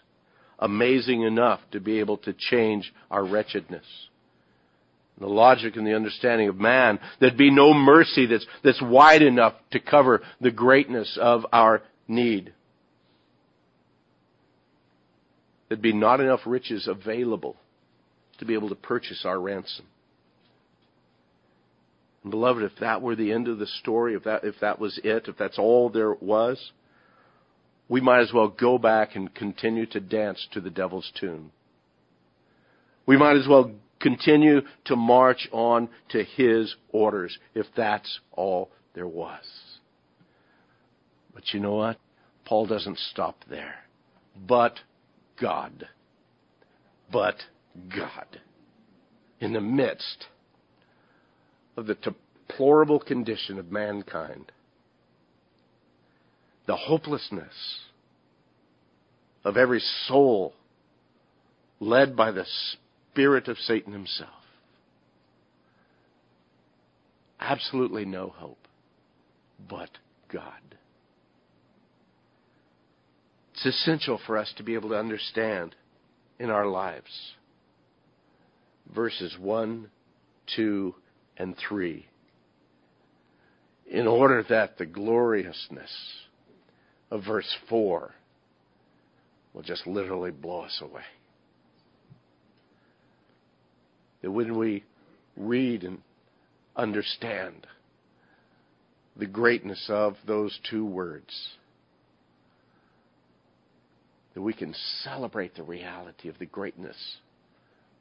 amazing 0.58 1.22
enough 1.22 1.60
to 1.70 1.80
be 1.80 2.00
able 2.00 2.18
to 2.18 2.32
change 2.32 2.92
our 3.10 3.24
wretchedness. 3.24 3.86
The 5.18 5.26
logic 5.26 5.76
and 5.76 5.86
the 5.86 5.96
understanding 5.96 6.48
of 6.48 6.56
man, 6.56 6.98
there'd 7.20 7.36
be 7.36 7.50
no 7.50 7.74
mercy 7.74 8.26
that's, 8.26 8.46
that's 8.62 8.80
wide 8.80 9.22
enough 9.22 9.54
to 9.72 9.80
cover 9.80 10.22
the 10.40 10.50
greatness 10.50 11.18
of 11.20 11.44
our 11.52 11.82
need. 12.06 12.52
There'd 15.68 15.82
be 15.82 15.92
not 15.92 16.20
enough 16.20 16.40
riches 16.46 16.88
available 16.88 17.56
to 18.38 18.44
be 18.44 18.54
able 18.54 18.68
to 18.68 18.74
purchase 18.74 19.24
our 19.24 19.38
ransom. 19.38 19.84
And 22.22 22.30
beloved, 22.30 22.62
if 22.62 22.72
that 22.80 23.02
were 23.02 23.16
the 23.16 23.32
end 23.32 23.48
of 23.48 23.58
the 23.58 23.66
story, 23.66 24.14
if 24.14 24.24
that, 24.24 24.44
if 24.44 24.54
that 24.60 24.78
was 24.78 24.98
it, 25.02 25.28
if 25.28 25.36
that's 25.36 25.58
all 25.58 25.90
there 25.90 26.14
was, 26.14 26.72
we 27.88 28.00
might 28.00 28.20
as 28.20 28.32
well 28.32 28.48
go 28.48 28.78
back 28.78 29.16
and 29.16 29.34
continue 29.34 29.86
to 29.86 30.00
dance 30.00 30.46
to 30.52 30.60
the 30.60 30.70
devil's 30.70 31.10
tune. 31.18 31.50
We 33.06 33.16
might 33.16 33.36
as 33.36 33.48
well 33.48 33.72
continue 34.00 34.60
to 34.84 34.96
march 34.96 35.48
on 35.52 35.88
to 36.10 36.22
his 36.22 36.74
orders 36.90 37.38
if 37.54 37.66
that's 37.76 38.20
all 38.32 38.70
there 38.94 39.08
was. 39.08 39.44
But 41.34 41.52
you 41.52 41.60
know 41.60 41.74
what? 41.74 41.98
Paul 42.44 42.66
doesn't 42.66 42.98
stop 42.98 43.44
there. 43.48 43.76
But 44.36 44.80
God. 45.40 45.88
But 47.12 47.36
God. 47.94 48.40
In 49.40 49.52
the 49.52 49.60
midst 49.60 50.26
of 51.76 51.86
the 51.86 51.94
deplorable 51.94 52.98
condition 52.98 53.58
of 53.58 53.70
mankind, 53.70 54.50
the 56.66 56.76
hopelessness 56.76 57.54
of 59.44 59.56
every 59.56 59.80
soul 60.06 60.54
led 61.80 62.16
by 62.16 62.32
the 62.32 62.44
spirit 62.44 62.87
of 63.26 63.58
Satan 63.58 63.92
himself. 63.92 64.30
Absolutely 67.40 68.04
no 68.04 68.28
hope 68.28 68.58
but 69.68 69.90
God. 70.32 70.76
It's 73.54 73.66
essential 73.66 74.20
for 74.26 74.36
us 74.36 74.52
to 74.56 74.62
be 74.62 74.74
able 74.74 74.90
to 74.90 74.98
understand 74.98 75.74
in 76.38 76.50
our 76.50 76.66
lives 76.66 77.34
verses 78.94 79.36
1, 79.38 79.90
2, 80.56 80.94
and 81.36 81.56
3 81.68 82.06
in 83.90 84.06
order 84.06 84.44
that 84.48 84.78
the 84.78 84.86
gloriousness 84.86 85.90
of 87.10 87.24
verse 87.24 87.56
4 87.68 88.14
will 89.52 89.62
just 89.62 89.86
literally 89.86 90.30
blow 90.30 90.60
us 90.60 90.78
away. 90.82 91.02
That 94.22 94.30
when 94.30 94.58
we 94.58 94.84
read 95.36 95.84
and 95.84 95.98
understand 96.76 97.66
the 99.16 99.26
greatness 99.26 99.86
of 99.88 100.16
those 100.26 100.58
two 100.70 100.84
words, 100.84 101.50
that 104.34 104.42
we 104.42 104.52
can 104.52 104.74
celebrate 105.02 105.54
the 105.56 105.62
reality 105.62 106.28
of 106.28 106.38
the 106.38 106.46
greatness 106.46 107.16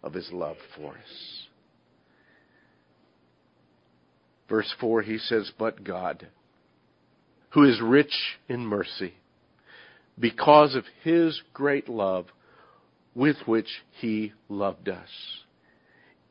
of 0.03 0.13
His 0.13 0.29
love 0.31 0.57
for 0.75 0.91
us. 0.91 1.47
Verse 4.47 4.71
4, 4.79 5.01
he 5.01 5.17
says, 5.17 5.51
But 5.57 5.83
God, 5.83 6.27
who 7.50 7.63
is 7.63 7.81
rich 7.81 8.13
in 8.47 8.65
mercy, 8.65 9.15
because 10.19 10.75
of 10.75 10.83
His 11.03 11.41
great 11.53 11.89
love 11.89 12.27
with 13.15 13.38
which 13.45 13.69
He 14.00 14.33
loved 14.47 14.89
us, 14.89 15.09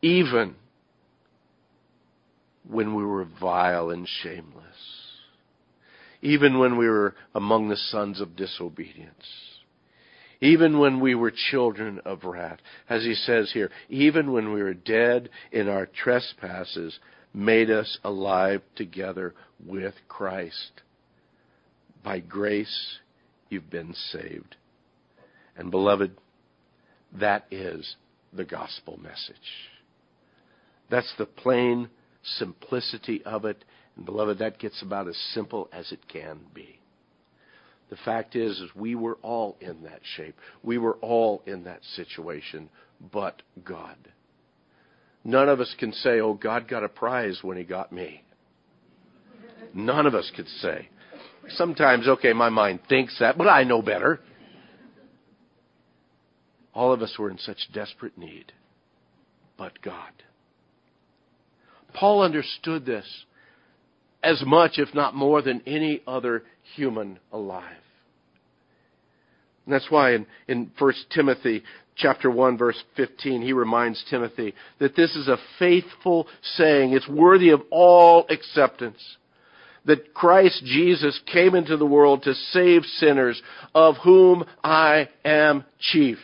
even 0.03 0.55
when 2.69 2.95
we 2.95 3.05
were 3.05 3.27
vile 3.41 3.91
and 3.91 4.07
shameless, 4.23 4.65
even 6.23 6.59
when 6.59 6.77
we 6.77 6.89
were 6.89 7.15
among 7.35 7.69
the 7.69 7.77
sons 7.77 8.21
of 8.21 8.37
disobedience, 8.37 9.25
even 10.41 10.79
when 10.79 11.01
we 11.01 11.15
were 11.15 11.33
children 11.51 12.01
of 12.05 12.25
wrath, 12.25 12.59
as 12.89 13.03
he 13.03 13.15
says 13.15 13.51
here, 13.53 13.71
even 13.89 14.33
when 14.33 14.53
we 14.53 14.63
were 14.63 14.75
dead 14.75 15.31
in 15.53 15.69
our 15.69 15.87
trespasses, 15.87 16.99
made 17.33 17.71
us 17.71 17.99
alive 18.05 18.63
together 18.75 19.35
with 19.65 19.95
Christ. 20.09 20.83
By 22.03 22.21
grace, 22.21 22.99
you've 23.49 23.71
been 23.71 23.95
saved. 23.95 24.57
And 25.57 25.71
beloved, 25.71 26.17
that 27.13 27.47
is 27.51 27.97
the 28.33 28.45
gospel 28.45 28.99
message. 28.99 29.37
That's 30.91 31.13
the 31.19 31.27
plain 31.27 31.91
simplicity 32.23 33.25
of 33.25 33.45
it. 33.45 33.65
And 33.97 34.05
beloved, 34.05 34.39
that 34.39 34.59
gets 34.59 34.83
about 34.83 35.09
as 35.09 35.17
simple 35.33 35.69
as 35.73 35.93
it 35.93 36.09
can 36.09 36.41
be. 36.55 36.79
The 37.89 37.97
fact 37.97 38.35
is, 38.35 38.59
is 38.59 38.71
we 38.75 38.95
were 38.95 39.19
all 39.23 39.57
in 39.61 39.85
that 39.85 40.01
shape. 40.17 40.37
We 40.63 40.79
were 40.79 40.97
all 40.97 41.43
in 41.47 41.65
that 41.65 41.85
situation, 41.95 42.69
but 43.13 43.43
God. 43.65 43.97
None 45.25 45.49
of 45.49 45.61
us 45.61 45.75
can 45.79 45.93
say, 45.93 46.21
oh, 46.21 46.35
God 46.35 46.69
got 46.69 46.85
a 46.85 46.89
prize 46.89 47.41
when 47.43 47.57
he 47.57 47.65
got 47.65 47.93
me. 47.93 48.23
None 49.75 50.07
of 50.07 50.15
us 50.15 50.31
could 50.35 50.49
say. 50.49 50.89
Sometimes, 51.51 52.09
okay, 52.09 52.33
my 52.33 52.49
mind 52.49 52.81
thinks 52.89 53.17
that, 53.21 53.39
but 53.39 53.49
I 53.49 53.63
know 53.65 53.83
better. 53.83 54.21
All 56.75 56.93
of 56.93 57.03
us 57.03 57.15
were 57.19 57.31
in 57.31 57.39
such 57.39 57.59
desperate 57.73 58.19
need, 58.19 58.53
but 59.57 59.81
God. 59.81 60.13
Paul 61.97 62.23
understood 62.23 62.85
this 62.85 63.07
as 64.23 64.43
much, 64.45 64.73
if 64.79 64.95
not 64.95 65.15
more, 65.15 65.41
than 65.41 65.63
any 65.67 66.03
other 66.07 66.43
human 66.75 67.19
alive. 67.33 67.65
And 69.65 69.75
that's 69.75 69.91
why 69.91 70.15
in, 70.15 70.27
in 70.47 70.71
1 70.79 70.93
Timothy 71.11 71.63
chapter 71.97 72.31
1 72.31 72.59
verse 72.59 72.81
15, 72.97 73.41
he 73.41 73.53
reminds 73.55 74.05
Timothy 74.11 74.55
that 74.79 74.95
this 74.95 75.17
is 75.17 75.27
a 75.27 75.39
faithful 75.59 76.29
saying. 76.57 76.93
It's 76.93 77.09
worthy 77.09 77.51
of 77.51 77.63
all 77.71 78.27
acceptance. 78.29 79.03
That 79.87 80.13
Christ 80.13 80.65
Jesus 80.65 81.19
came 81.33 81.55
into 81.55 81.79
the 81.79 81.87
world 81.87 82.25
to 82.25 82.35
save 82.35 82.83
sinners, 82.85 83.41
of 83.75 83.95
whom 84.05 84.45
I 84.63 85.09
am 85.25 85.65
chief. 85.79 86.19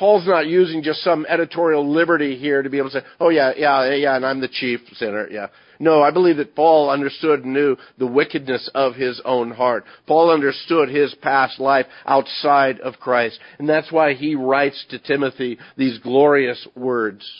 Paul's 0.00 0.26
not 0.26 0.46
using 0.46 0.82
just 0.82 1.02
some 1.02 1.26
editorial 1.28 1.86
liberty 1.86 2.38
here 2.38 2.62
to 2.62 2.70
be 2.70 2.78
able 2.78 2.88
to 2.88 3.00
say, 3.00 3.06
oh 3.20 3.28
yeah, 3.28 3.52
yeah, 3.54 3.92
yeah, 3.92 4.16
and 4.16 4.24
I'm 4.24 4.40
the 4.40 4.48
chief 4.48 4.80
sinner, 4.94 5.28
yeah. 5.30 5.48
No, 5.78 6.02
I 6.02 6.10
believe 6.10 6.38
that 6.38 6.56
Paul 6.56 6.88
understood 6.88 7.44
and 7.44 7.52
knew 7.52 7.76
the 7.98 8.06
wickedness 8.06 8.70
of 8.74 8.94
his 8.94 9.20
own 9.26 9.50
heart. 9.50 9.84
Paul 10.06 10.30
understood 10.30 10.88
his 10.88 11.14
past 11.16 11.60
life 11.60 11.84
outside 12.06 12.80
of 12.80 12.98
Christ. 12.98 13.40
And 13.58 13.68
that's 13.68 13.92
why 13.92 14.14
he 14.14 14.34
writes 14.34 14.82
to 14.88 14.98
Timothy 14.98 15.58
these 15.76 15.98
glorious 15.98 16.66
words. 16.74 17.30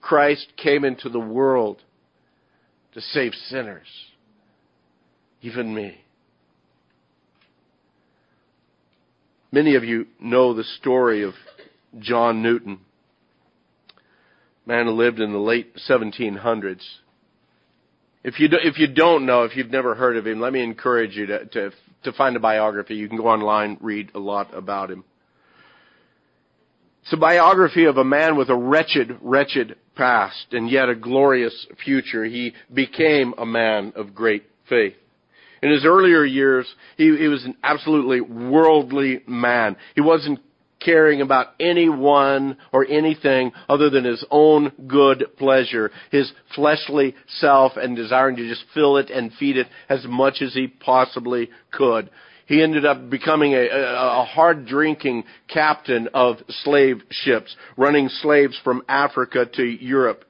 Christ 0.00 0.46
came 0.56 0.82
into 0.82 1.10
the 1.10 1.20
world 1.20 1.82
to 2.94 3.02
save 3.02 3.34
sinners, 3.48 3.86
even 5.42 5.74
me. 5.74 5.98
Many 9.50 9.76
of 9.76 9.84
you 9.84 10.06
know 10.20 10.54
the 10.54 10.64
story 10.64 11.22
of 11.22 11.34
John 11.98 12.42
Newton 12.42 12.80
a 14.68 14.70
man 14.70 14.86
who 14.86 14.92
lived 14.92 15.18
in 15.18 15.32
the 15.32 15.38
late 15.38 15.74
1700s. 15.88 16.82
If 18.22 18.38
you, 18.38 18.48
do, 18.48 18.58
if 18.62 18.78
you 18.78 18.86
don't 18.86 19.24
know, 19.24 19.44
if 19.44 19.56
you've 19.56 19.70
never 19.70 19.94
heard 19.94 20.18
of 20.18 20.26
him, 20.26 20.40
let 20.40 20.52
me 20.52 20.62
encourage 20.62 21.16
you 21.16 21.26
to, 21.26 21.46
to, 21.46 21.70
to 22.04 22.12
find 22.12 22.36
a 22.36 22.40
biography. 22.40 22.94
You 22.94 23.08
can 23.08 23.16
go 23.16 23.28
online, 23.28 23.78
read 23.80 24.10
a 24.14 24.18
lot 24.18 24.54
about 24.54 24.90
him. 24.90 25.04
It's 27.02 27.14
a 27.14 27.16
biography 27.16 27.86
of 27.86 27.96
a 27.96 28.04
man 28.04 28.36
with 28.36 28.50
a 28.50 28.56
wretched, 28.56 29.16
wretched 29.22 29.76
past 29.94 30.48
and 30.52 30.68
yet 30.68 30.90
a 30.90 30.94
glorious 30.94 31.66
future. 31.82 32.24
He 32.24 32.52
became 32.72 33.32
a 33.38 33.46
man 33.46 33.94
of 33.96 34.14
great 34.14 34.44
faith. 34.68 34.96
In 35.62 35.70
his 35.70 35.84
earlier 35.84 36.24
years, 36.24 36.66
he, 36.96 37.16
he 37.16 37.28
was 37.28 37.44
an 37.44 37.56
absolutely 37.62 38.20
worldly 38.20 39.22
man. 39.26 39.76
He 39.94 40.00
wasn't 40.00 40.40
caring 40.80 41.20
about 41.20 41.48
anyone 41.58 42.56
or 42.72 42.86
anything 42.88 43.52
other 43.68 43.90
than 43.90 44.04
his 44.04 44.24
own 44.30 44.70
good 44.86 45.24
pleasure, 45.36 45.90
his 46.10 46.30
fleshly 46.54 47.14
self, 47.26 47.72
and 47.76 47.96
desiring 47.96 48.36
to 48.36 48.48
just 48.48 48.64
fill 48.74 48.96
it 48.96 49.10
and 49.10 49.32
feed 49.34 49.56
it 49.56 49.66
as 49.88 50.04
much 50.06 50.40
as 50.40 50.54
he 50.54 50.68
possibly 50.68 51.50
could. 51.72 52.10
He 52.46 52.62
ended 52.62 52.86
up 52.86 53.10
becoming 53.10 53.52
a, 53.52 53.68
a, 53.68 54.20
a 54.22 54.24
hard 54.24 54.66
drinking 54.66 55.24
captain 55.52 56.08
of 56.14 56.36
slave 56.62 57.02
ships, 57.10 57.54
running 57.76 58.08
slaves 58.08 58.58
from 58.64 58.82
Africa 58.88 59.44
to 59.54 59.62
Europe. 59.62 60.24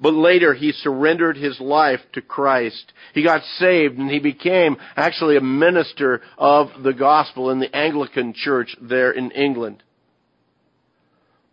But 0.00 0.14
later 0.14 0.54
he 0.54 0.72
surrendered 0.72 1.36
his 1.36 1.60
life 1.60 2.00
to 2.14 2.22
Christ. 2.22 2.92
He 3.12 3.22
got 3.22 3.42
saved 3.58 3.98
and 3.98 4.10
he 4.10 4.18
became 4.18 4.78
actually 4.96 5.36
a 5.36 5.42
minister 5.42 6.22
of 6.38 6.68
the 6.82 6.94
gospel 6.94 7.50
in 7.50 7.60
the 7.60 7.74
Anglican 7.74 8.32
church 8.32 8.74
there 8.80 9.10
in 9.10 9.30
England. 9.32 9.82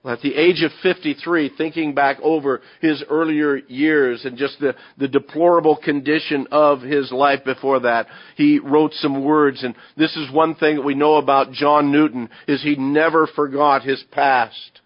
At 0.06 0.22
the 0.22 0.36
age 0.36 0.64
of 0.64 0.72
53, 0.84 1.52
thinking 1.58 1.94
back 1.94 2.20
over 2.24 2.62
his 2.80 3.04
earlier 3.10 3.58
years 3.58 4.24
and 4.24 4.38
just 4.38 4.58
the, 4.62 4.74
the 4.98 5.10
deplorable 5.10 5.76
condition 5.76 6.48
of 6.50 6.82
his 6.82 7.12
life 7.12 7.44
before 7.44 7.82
that, 7.82 8.08
he 8.38 8.60
wrote 8.60 8.94
some 8.94 9.26
words. 9.26 9.64
And 9.64 9.76
this 9.98 10.16
is 10.16 10.32
one 10.32 10.56
thing 10.56 10.78
that 10.78 10.86
we 10.86 10.96
know 10.96 11.16
about 11.16 11.52
John 11.52 11.92
Newton, 11.92 12.30
is 12.48 12.64
he 12.64 12.78
never 12.78 13.28
forgot 13.28 13.84
his 13.84 14.02
past 14.12 14.80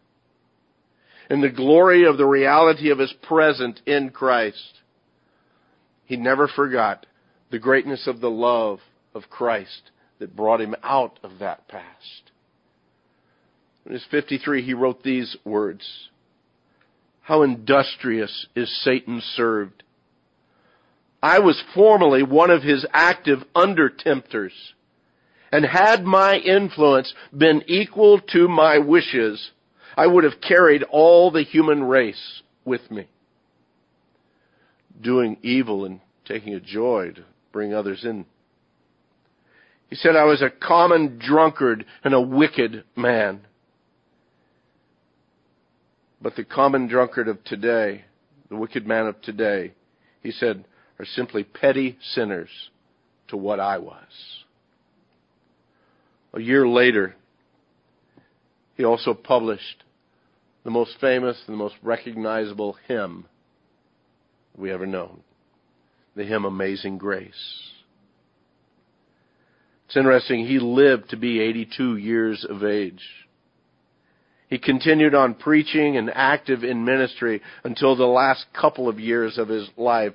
and 1.32 1.42
the 1.42 1.50
glory 1.50 2.04
of 2.04 2.18
the 2.18 2.26
reality 2.26 2.90
of 2.90 3.00
his 3.00 3.14
present 3.24 3.80
in 3.86 4.10
Christ. 4.10 4.82
He 6.04 6.18
never 6.18 6.46
forgot 6.46 7.06
the 7.52 7.58
greatness 7.58 8.06
of 8.06 8.20
the 8.20 8.30
love 8.30 8.80
of 9.16 9.30
Christ 9.30 9.92
that 10.20 10.36
brought 10.36 10.60
him 10.60 10.76
out 10.84 11.20
of 11.24 11.40
that 11.40 11.70
past. 11.70 12.32
In 13.86 13.94
his 13.94 14.04
53, 14.12 14.62
he 14.62 14.74
wrote 14.74 15.04
these 15.04 15.38
words 15.46 16.10
How 17.22 17.44
industrious 17.44 18.48
is 18.54 18.84
Satan 18.84 19.22
served! 19.22 19.84
I 21.24 21.40
was 21.40 21.64
formerly 21.74 22.24
one 22.24 22.52
of 22.52 22.62
his 22.62 22.86
active 22.92 23.40
under 23.56 23.88
tempters, 23.90 24.74
and 25.50 25.64
had 25.64 26.04
my 26.04 26.36
influence 26.36 27.14
been 27.36 27.64
equal 27.68 28.20
to 28.34 28.50
my 28.50 28.80
wishes, 28.80 29.52
I 30.02 30.08
would 30.08 30.24
have 30.24 30.42
carried 30.42 30.82
all 30.82 31.30
the 31.30 31.44
human 31.44 31.84
race 31.84 32.42
with 32.66 32.90
me. 32.90 33.08
Doing 35.00 35.38
evil 35.44 35.86
and 35.86 36.02
taking 36.26 36.56
a 36.56 36.60
joy 36.60 37.12
to 37.12 37.24
bring 37.52 37.76
others 37.76 38.04
in. 38.04 38.26
He 39.92 39.96
said, 39.96 40.16
I 40.16 40.24
was 40.24 40.42
a 40.42 40.50
common 40.50 41.20
drunkard 41.20 41.86
and 42.04 42.16
a 42.16 42.20
wicked 42.20 42.84
man. 42.96 43.42
But 46.20 46.36
the 46.36 46.46
common 46.46 46.88
drunkard 46.88 47.28
of 47.28 47.44
today, 47.44 48.06
the 48.50 48.56
wicked 48.56 48.88
man 48.88 49.06
of 49.06 49.22
today, 49.22 49.74
he 50.24 50.32
said, 50.32 50.66
are 50.98 51.06
simply 51.06 51.44
petty 51.44 52.00
sinners 52.02 52.50
to 53.28 53.38
what 53.38 53.60
I 53.60 53.78
was. 53.78 54.46
A 56.34 56.42
year 56.42 56.68
later, 56.68 57.14
he 58.74 58.84
also 58.84 59.14
published 59.14 59.84
the 60.64 60.72
most 60.72 60.96
famous 61.00 61.42
and 61.48 61.54
the 61.54 61.58
most 61.58 61.76
recognizable 61.82 62.78
hymn 62.88 63.26
we 64.56 64.72
ever 64.72 64.86
known 64.86 65.22
the 66.16 66.24
hymn 66.26 66.44
Amazing 66.44 66.98
Grace. 66.98 67.72
It's 69.88 69.98
interesting, 69.98 70.46
he 70.46 70.60
lived 70.60 71.10
to 71.10 71.18
be 71.18 71.40
82 71.40 71.98
years 71.98 72.46
of 72.50 72.64
age. 72.64 73.02
He 74.50 74.58
continued 74.58 75.16
on 75.16 75.36
preaching 75.36 75.96
and 75.96 76.12
active 76.14 76.66
in 76.66 76.84
ministry 76.84 77.42
until 77.64 77.96
the 77.96 78.04
last 78.04 78.46
couple 78.54 78.90
of 78.90 79.00
years 79.00 79.38
of 79.38 79.48
his 79.48 79.70
life 79.78 80.14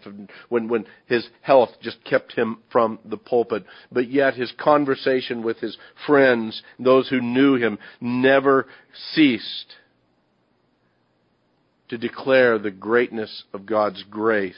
when, 0.51 0.69
when 0.69 0.85
his 1.07 1.27
health 1.41 1.71
just 1.81 2.05
kept 2.05 2.33
him 2.33 2.59
from 2.71 2.99
the 3.07 3.17
pulpit. 3.17 3.65
But 3.91 4.11
yet 4.11 4.35
his 4.35 4.53
conversation 4.59 5.43
with 5.43 5.59
his 5.61 5.79
friends, 6.07 6.63
those 6.79 7.09
who 7.09 7.23
knew 7.23 7.57
him, 7.57 7.79
never 8.03 8.67
ceased 9.15 9.75
to 11.88 11.99
declare 11.99 12.59
the 12.59 12.70
greatness 12.70 13.44
of 13.53 13.66
God's 13.66 14.03
grace. 14.11 14.55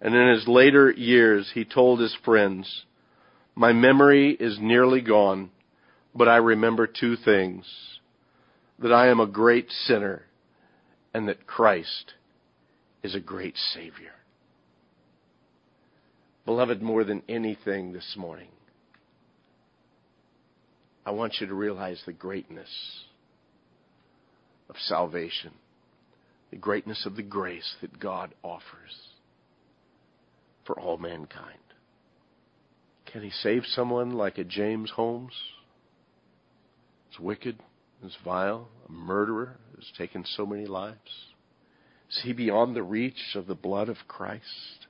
And 0.00 0.14
in 0.14 0.28
his 0.34 0.48
later 0.48 0.90
years, 0.90 1.50
he 1.54 1.64
told 1.64 2.00
his 2.00 2.16
friends, 2.24 2.84
my 3.54 3.72
memory 3.72 4.30
is 4.32 4.58
nearly 4.60 5.00
gone 5.00 5.50
but 6.14 6.28
I 6.28 6.36
remember 6.36 6.86
two 6.86 7.16
things 7.16 7.66
that 8.78 8.92
I 8.92 9.08
am 9.08 9.20
a 9.20 9.26
great 9.26 9.70
sinner 9.70 10.22
and 11.14 11.28
that 11.28 11.46
Christ 11.46 12.14
is 13.02 13.14
a 13.14 13.20
great 13.20 13.56
Savior. 13.74 14.12
Beloved, 16.44 16.82
more 16.82 17.04
than 17.04 17.22
anything 17.28 17.92
this 17.92 18.14
morning, 18.16 18.48
I 21.06 21.12
want 21.12 21.36
you 21.40 21.46
to 21.46 21.54
realize 21.54 22.02
the 22.06 22.12
greatness 22.12 22.68
of 24.70 24.76
salvation, 24.78 25.52
the 26.50 26.56
greatness 26.56 27.04
of 27.04 27.16
the 27.16 27.22
grace 27.22 27.76
that 27.82 28.00
God 28.00 28.34
offers 28.42 29.08
for 30.64 30.78
all 30.80 30.96
mankind. 30.96 31.58
Can 33.12 33.22
He 33.22 33.30
save 33.30 33.64
someone 33.66 34.12
like 34.12 34.38
a 34.38 34.44
James 34.44 34.90
Holmes? 34.90 35.34
is 37.12 37.18
wicked, 37.18 37.58
is 38.04 38.16
vile, 38.24 38.68
a 38.88 38.92
murderer, 38.92 39.56
has 39.76 39.90
taken 39.98 40.24
so 40.24 40.46
many 40.46 40.66
lives? 40.66 40.98
Is 42.10 42.20
he 42.24 42.32
beyond 42.32 42.74
the 42.74 42.82
reach 42.82 43.34
of 43.34 43.46
the 43.46 43.54
blood 43.54 43.88
of 43.88 43.96
Christ? 44.08 44.86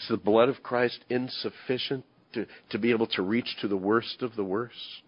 Is 0.00 0.08
the 0.08 0.16
blood 0.16 0.48
of 0.48 0.62
Christ 0.62 1.00
insufficient 1.08 2.04
to, 2.32 2.46
to 2.70 2.78
be 2.78 2.90
able 2.90 3.06
to 3.08 3.22
reach 3.22 3.56
to 3.60 3.68
the 3.68 3.76
worst 3.76 4.22
of 4.22 4.36
the 4.36 4.44
worst? 4.44 5.02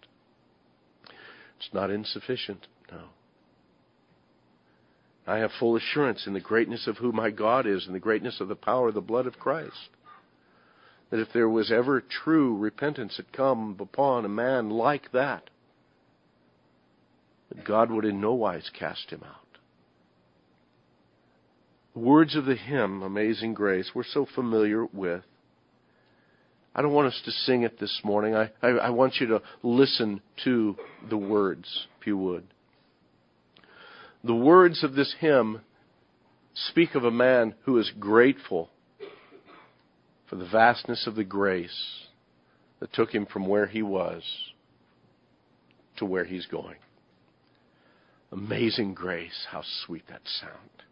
It's 1.57 1.73
not 1.73 1.89
insufficient, 1.89 2.67
no. 2.91 3.05
I 5.25 5.37
have 5.37 5.51
full 5.59 5.75
assurance 5.75 6.27
in 6.27 6.33
the 6.33 6.41
greatness 6.41 6.87
of 6.87 6.97
who 6.97 7.11
my 7.11 7.29
God 7.29 7.65
is 7.65 7.85
and 7.85 7.95
the 7.95 7.99
greatness 7.99 8.41
of 8.41 8.49
the 8.49 8.55
power 8.55 8.89
of 8.89 8.93
the 8.93 9.01
blood 9.01 9.25
of 9.25 9.39
Christ. 9.39 9.89
That 11.09 11.21
if 11.21 11.29
there 11.33 11.49
was 11.49 11.71
ever 11.71 12.01
true 12.01 12.57
repentance 12.57 13.17
had 13.17 13.31
come 13.31 13.77
upon 13.79 14.25
a 14.25 14.29
man 14.29 14.69
like 14.69 15.11
that, 15.13 15.49
that 17.49 17.63
God 17.63 17.91
would 17.91 18.03
in 18.03 18.19
no 18.19 18.33
wise 18.33 18.69
cast 18.77 19.11
him 19.11 19.23
out. 19.23 19.37
The 21.93 21.99
words 21.99 22.35
of 22.35 22.45
the 22.45 22.55
hymn, 22.55 23.03
Amazing 23.03 23.53
Grace, 23.53 23.91
we're 23.93 24.03
so 24.03 24.25
familiar 24.33 24.85
with. 24.85 25.21
I 26.75 26.81
don't 26.81 26.93
want 26.93 27.07
us 27.07 27.21
to 27.25 27.31
sing 27.31 27.61
it 27.61 27.79
this 27.79 28.01
morning. 28.03 28.35
I, 28.35 28.49
I, 28.63 28.69
I 28.69 28.89
want 28.89 29.17
you 29.19 29.27
to 29.27 29.41
listen 29.61 30.21
to 30.43 30.75
the 31.07 31.17
words, 31.17 31.87
if 32.01 32.07
you 32.07 32.17
would. 32.17 32.47
The 34.23 34.35
words 34.35 34.83
of 34.83 34.95
this 34.95 35.13
hymn 35.19 35.61
speak 36.53 36.95
of 36.95 37.03
a 37.03 37.11
man 37.11 37.55
who 37.65 37.77
is 37.77 37.91
grateful 37.99 38.69
for 40.29 40.35
the 40.37 40.47
vastness 40.47 41.07
of 41.07 41.15
the 41.15 41.23
grace 41.23 42.07
that 42.79 42.93
took 42.93 43.13
him 43.13 43.25
from 43.25 43.47
where 43.47 43.67
he 43.67 43.81
was 43.81 44.23
to 45.97 46.05
where 46.05 46.25
he's 46.25 46.45
going. 46.45 46.77
Amazing 48.31 48.93
grace, 48.93 49.45
how 49.51 49.61
sweet 49.85 50.07
that 50.07 50.21
sound. 50.25 50.83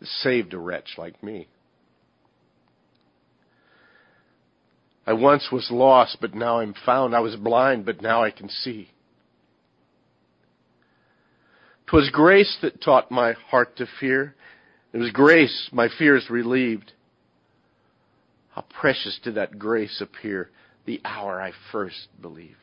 It 0.00 0.06
saved 0.22 0.54
a 0.54 0.58
wretch 0.58 0.94
like 0.96 1.22
me. 1.22 1.48
I 5.06 5.14
once 5.14 5.48
was 5.50 5.68
lost, 5.70 6.18
but 6.20 6.34
now 6.34 6.60
I'm 6.60 6.74
found. 6.86 7.14
I 7.14 7.20
was 7.20 7.34
blind, 7.34 7.84
but 7.84 8.02
now 8.02 8.22
I 8.22 8.30
can 8.30 8.48
see. 8.48 8.90
'Twas 11.88 12.10
grace 12.12 12.58
that 12.60 12.82
taught 12.82 13.10
my 13.10 13.32
heart 13.32 13.76
to 13.76 13.86
fear. 13.98 14.34
It 14.92 14.98
was 14.98 15.10
grace 15.10 15.68
my 15.72 15.88
fears 15.98 16.28
relieved. 16.28 16.92
How 18.50 18.64
precious 18.80 19.18
did 19.22 19.36
that 19.36 19.58
grace 19.58 20.00
appear 20.00 20.50
the 20.84 21.00
hour 21.04 21.40
I 21.40 21.52
first 21.72 22.08
believed 22.20 22.54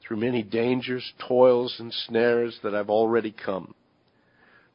through 0.00 0.16
many 0.16 0.42
dangers, 0.42 1.12
toils, 1.26 1.76
and 1.78 1.92
snares 1.92 2.58
that 2.62 2.74
I've 2.74 2.90
already 2.90 3.32
come. 3.32 3.74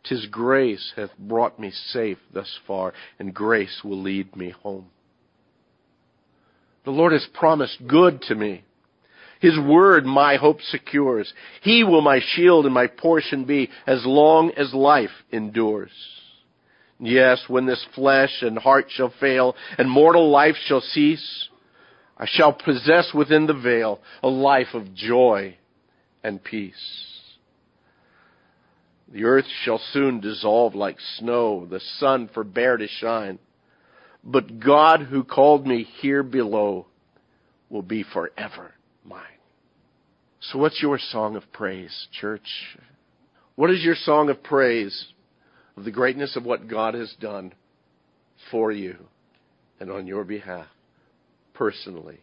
Tis 0.04 0.26
grace 0.32 0.94
hath 0.96 1.10
brought 1.20 1.60
me 1.60 1.72
safe 1.72 2.18
thus 2.34 2.60
far, 2.66 2.94
and 3.20 3.34
grace 3.34 3.82
will 3.84 4.02
lead 4.02 4.36
me 4.36 4.52
home. 4.52 4.90
The 6.86 6.92
Lord 6.92 7.12
has 7.12 7.28
promised 7.34 7.86
good 7.88 8.22
to 8.24 8.36
me. 8.36 8.64
His 9.40 9.58
word 9.60 10.06
my 10.06 10.38
hope 10.38 10.62
secures. 10.62 11.32
He 11.62 11.84
will 11.84 12.02
my 12.02 12.20
shield 12.34 12.66
and 12.66 12.74
my 12.74 12.88
portion 12.88 13.46
be 13.46 13.70
as 13.86 14.06
long 14.06 14.52
as 14.58 14.74
life 14.74 15.12
endures. 15.32 15.92
Yes, 17.00 17.44
when 17.48 17.66
this 17.66 17.86
flesh 17.94 18.42
and 18.42 18.58
heart 18.58 18.88
shall 18.90 19.14
fail 19.20 19.56
and 19.78 19.90
mortal 19.90 20.32
life 20.32 20.56
shall 20.66 20.82
cease, 20.82 21.50
I 22.18 22.26
shall 22.26 22.54
possess 22.54 23.14
within 23.14 23.46
the 23.46 23.54
veil 23.54 24.00
a 24.24 24.28
life 24.28 24.74
of 24.74 24.96
joy 24.96 25.58
and 26.24 26.44
peace. 26.44 27.06
The 29.10 29.24
earth 29.24 29.46
shall 29.64 29.80
soon 29.94 30.20
dissolve 30.20 30.74
like 30.74 30.98
snow, 31.18 31.68
the 31.70 31.80
sun 32.00 32.30
forbear 32.34 32.78
to 32.78 32.88
shine. 32.88 33.38
But 34.24 34.60
God 34.60 35.04
who 35.04 35.24
called 35.24 35.66
me 35.68 35.84
here 36.02 36.24
below 36.24 36.88
will 37.70 37.84
be 37.84 38.04
forever 38.04 38.74
mine. 39.08 39.22
So 40.40 40.60
what's 40.60 40.82
your 40.82 41.00
song 41.00 41.36
of 41.36 41.44
praise, 41.52 42.08
church? 42.12 42.48
What 43.56 43.72
is 43.72 43.84
your 43.84 43.96
song 43.96 44.30
of 44.30 44.44
praise 44.44 45.08
of 45.76 45.84
the 45.84 45.92
greatness 45.92 46.36
of 46.36 46.46
what 46.46 46.68
God 46.68 46.94
has 46.94 47.14
done 47.20 47.54
for 48.52 48.72
you 48.72 48.98
and 49.80 49.92
on 49.92 50.08
your 50.08 50.24
behalf? 50.24 50.68
personally 51.58 52.20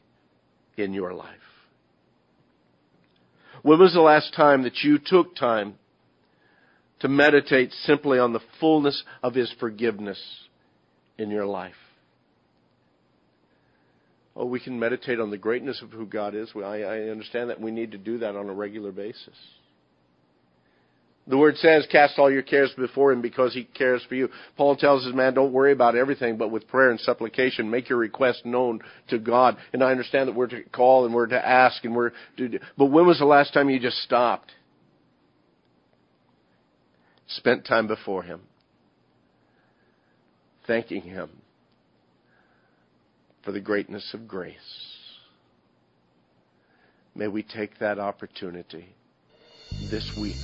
in 0.77 0.92
your 0.92 1.12
life? 1.12 1.29
When 3.62 3.79
was 3.79 3.92
the 3.92 4.01
last 4.01 4.35
time 4.35 4.62
that 4.62 4.83
you 4.83 4.99
took 5.05 5.35
time 5.37 5.75
to 7.01 7.09
meditate 7.09 7.73
simply 7.73 8.18
on 8.18 8.33
the 8.33 8.40
fullness 8.61 9.03
of 9.23 9.35
His 9.35 9.53
forgiveness 9.59 10.20
in 11.18 11.31
your 11.31 11.47
life? 11.47 11.75
Oh, 14.37 14.47
we 14.47 14.59
can 14.59 14.79
meditate 14.79 15.20
on 15.20 15.31
the 15.31 15.38
greatness 15.38 15.81
of 15.81 15.90
who 15.90 16.07
God 16.07 16.35
is. 16.35 16.51
I, 16.57 16.83
I 16.83 16.99
understand 17.09 17.51
that 17.51 17.61
we 17.61 17.70
need 17.70 17.92
to 17.92 17.99
do 17.99 18.18
that 18.18 18.35
on 18.35 18.49
a 18.49 18.53
regular 18.53 18.90
basis. 18.90 19.37
The 21.27 21.38
word 21.38 21.57
says, 21.57 21.87
cast 21.90 22.18
all 22.18 22.31
your 22.31 22.42
cares 22.42 22.70
before 22.77 23.11
him 23.11 23.23
because 23.23 23.55
he 23.55 23.64
cares 23.64 24.05
for 24.09 24.14
you. 24.14 24.29
Paul 24.57 24.77
tells 24.77 25.07
his 25.07 25.14
man, 25.14 25.33
don't 25.33 25.53
worry 25.53 25.73
about 25.73 25.97
everything, 25.97 26.37
but 26.37 26.51
with 26.51 26.68
prayer 26.68 26.90
and 26.90 27.01
supplication, 27.01 27.70
make 27.70 27.88
your 27.88 27.99
request 27.99 28.44
known 28.44 28.81
to 29.09 29.18
God. 29.18 29.57
And 29.73 29.83
I 29.83 29.90
understand 29.90 30.29
that 30.29 30.35
we're 30.35 30.49
to 30.49 30.62
call 30.64 31.07
and 31.07 31.14
we're 31.14 31.29
to 31.29 31.49
ask 31.49 31.83
and 31.85 31.94
we're 31.94 32.11
to, 32.37 32.49
do, 32.49 32.59
but 32.77 32.87
when 32.87 33.07
was 33.07 33.20
the 33.20 33.25
last 33.25 33.55
time 33.55 33.70
you 33.70 33.81
just 33.81 34.03
stopped? 34.03 34.53
Spent 37.29 37.64
time 37.64 37.87
before 37.87 38.23
him. 38.23 38.42
Thanking 40.66 41.03
him 41.03 41.31
for 43.44 43.52
the 43.52 43.61
greatness 43.61 44.14
of 44.14 44.26
grace. 44.26 44.54
May 47.14 47.28
we 47.28 47.42
take 47.42 47.78
that 47.78 47.98
opportunity 47.98 48.87
this 49.90 50.16
week 50.16 50.37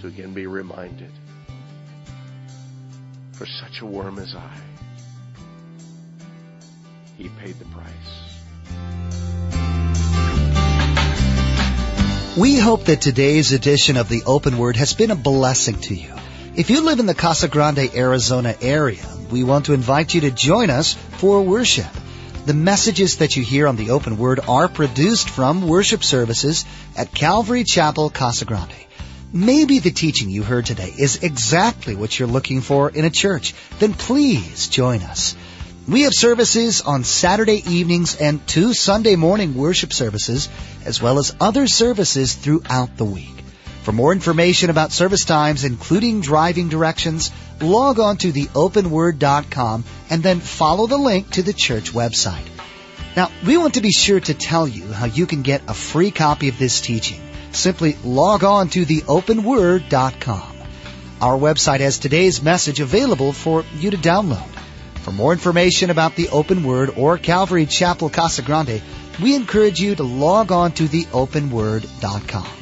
to 0.00 0.08
again 0.08 0.34
be 0.34 0.46
reminded 0.46 1.12
for 3.32 3.46
such 3.46 3.80
a 3.80 3.86
worm 3.86 4.18
as 4.18 4.34
I, 4.34 4.60
He 7.16 7.28
paid 7.28 7.54
the 7.58 7.64
price. 7.66 7.90
We 12.36 12.58
hope 12.58 12.84
that 12.86 13.00
today's 13.00 13.52
edition 13.52 13.96
of 13.96 14.08
the 14.08 14.22
Open 14.24 14.58
Word 14.58 14.76
has 14.76 14.94
been 14.94 15.10
a 15.10 15.16
blessing 15.16 15.80
to 15.82 15.94
you. 15.94 16.14
If 16.56 16.70
you 16.70 16.84
live 16.84 16.98
in 16.98 17.06
the 17.06 17.14
Casa 17.14 17.48
Grande, 17.48 17.90
Arizona 17.94 18.54
area, 18.60 19.06
we 19.30 19.44
want 19.44 19.66
to 19.66 19.74
invite 19.74 20.14
you 20.14 20.22
to 20.22 20.30
join 20.30 20.70
us 20.70 20.94
for 20.94 21.42
worship. 21.42 21.86
The 22.46 22.54
messages 22.54 23.18
that 23.18 23.36
you 23.36 23.42
hear 23.42 23.68
on 23.68 23.76
the 23.76 23.90
Open 23.90 24.16
Word 24.16 24.40
are 24.48 24.68
produced 24.68 25.28
from 25.28 25.68
worship 25.68 26.02
services 26.02 26.64
at 26.96 27.14
Calvary 27.14 27.64
Chapel, 27.64 28.10
Casa 28.10 28.44
Grande. 28.44 28.74
Maybe 29.32 29.78
the 29.78 29.90
teaching 29.90 30.30
you 30.30 30.42
heard 30.42 30.66
today 30.66 30.92
is 30.98 31.22
exactly 31.22 31.94
what 31.94 32.18
you're 32.18 32.26
looking 32.26 32.62
for 32.62 32.90
in 32.90 33.04
a 33.04 33.10
church. 33.10 33.54
Then 33.78 33.94
please 33.94 34.68
join 34.68 35.02
us. 35.02 35.36
We 35.86 36.02
have 36.02 36.14
services 36.14 36.82
on 36.82 37.04
Saturday 37.04 37.62
evenings 37.66 38.16
and 38.16 38.46
two 38.46 38.74
Sunday 38.74 39.16
morning 39.16 39.54
worship 39.54 39.92
services, 39.92 40.48
as 40.84 41.00
well 41.00 41.18
as 41.18 41.34
other 41.40 41.66
services 41.66 42.34
throughout 42.34 42.96
the 42.96 43.04
week. 43.04 43.44
For 43.82 43.92
more 43.92 44.12
information 44.12 44.68
about 44.68 44.92
service 44.92 45.24
times, 45.24 45.64
including 45.64 46.20
driving 46.20 46.68
directions, 46.68 47.30
log 47.60 47.98
on 47.98 48.18
to 48.18 48.32
theopenword.com 48.32 49.84
and 50.10 50.22
then 50.22 50.40
follow 50.40 50.86
the 50.86 50.98
link 50.98 51.30
to 51.30 51.42
the 51.42 51.54
church 51.54 51.92
website. 51.92 52.46
Now, 53.16 53.30
we 53.44 53.56
want 53.56 53.74
to 53.74 53.80
be 53.80 53.90
sure 53.90 54.20
to 54.20 54.34
tell 54.34 54.68
you 54.68 54.86
how 54.92 55.06
you 55.06 55.26
can 55.26 55.42
get 55.42 55.62
a 55.66 55.74
free 55.74 56.10
copy 56.10 56.48
of 56.48 56.58
this 56.58 56.80
teaching. 56.80 57.20
Simply 57.52 57.96
log 58.04 58.44
on 58.44 58.68
to 58.70 58.84
theopenword.com. 58.84 60.56
Our 61.20 61.38
website 61.38 61.80
has 61.80 61.98
today's 61.98 62.42
message 62.42 62.80
available 62.80 63.32
for 63.32 63.64
you 63.78 63.90
to 63.90 63.96
download. 63.96 64.48
For 65.00 65.12
more 65.12 65.32
information 65.32 65.90
about 65.90 66.16
the 66.16 66.28
Open 66.28 66.62
Word 66.62 66.90
or 66.96 67.18
Calvary 67.18 67.66
Chapel 67.66 68.10
Casa 68.10 68.42
Grande, 68.42 68.82
we 69.22 69.34
encourage 69.34 69.80
you 69.80 69.94
to 69.96 70.02
log 70.02 70.52
on 70.52 70.72
to 70.72 70.84
theopenword.com. 70.84 72.59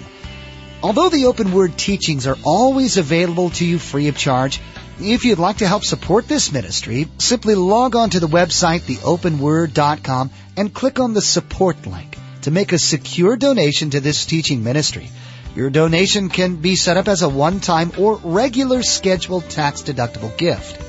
Although 0.81 1.09
the 1.09 1.27
Open 1.27 1.53
Word 1.53 1.77
teachings 1.77 2.29
are 2.29 2.39
always 2.45 2.99
available 2.99 3.51
to 3.51 3.65
you 3.65 3.81
free 3.81 4.07
of 4.07 4.17
charge, 4.17 4.61
if 5.01 5.25
you'd 5.25 5.41
like 5.41 5.59
to 5.59 5.67
help 5.67 5.85
support 5.85 6.29
this 6.29 6.53
ministry, 6.53 7.09
simply 7.19 7.57
log 7.57 7.97
on 7.97 8.11
to 8.11 8.21
the 8.21 8.29
website 8.29 8.81
theopenword.com 8.83 10.31
and 10.57 10.73
click 10.73 11.01
on 11.01 11.15
the 11.15 11.21
support 11.21 11.85
link 11.85 12.17
to 12.43 12.53
make 12.53 12.71
a 12.71 12.79
secure 12.79 13.37
donation 13.37 13.91
to 13.91 14.01
this 14.01 14.25
teaching 14.25 14.63
ministry. 14.63 15.11
Your 15.57 15.69
donation 15.69 16.29
can 16.29 16.57
be 16.57 16.77
set 16.77 16.97
up 16.97 17.09
as 17.09 17.23
a 17.23 17.29
one-time 17.29 17.91
or 17.99 18.21
regular 18.23 18.85
scheduled 18.85 19.51
tax-deductible 19.51 20.37
gift. 20.39 20.81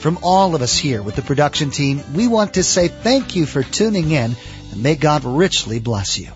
From 0.00 0.20
all 0.22 0.54
of 0.54 0.62
us 0.62 0.76
here 0.78 1.02
with 1.02 1.16
the 1.16 1.22
production 1.22 1.70
team, 1.70 2.02
we 2.14 2.28
want 2.28 2.54
to 2.54 2.62
say 2.62 2.88
thank 2.88 3.36
you 3.36 3.44
for 3.44 3.62
tuning 3.62 4.10
in 4.10 4.36
and 4.72 4.82
may 4.82 4.94
God 4.94 5.24
richly 5.24 5.80
bless 5.80 6.18
you. 6.18 6.30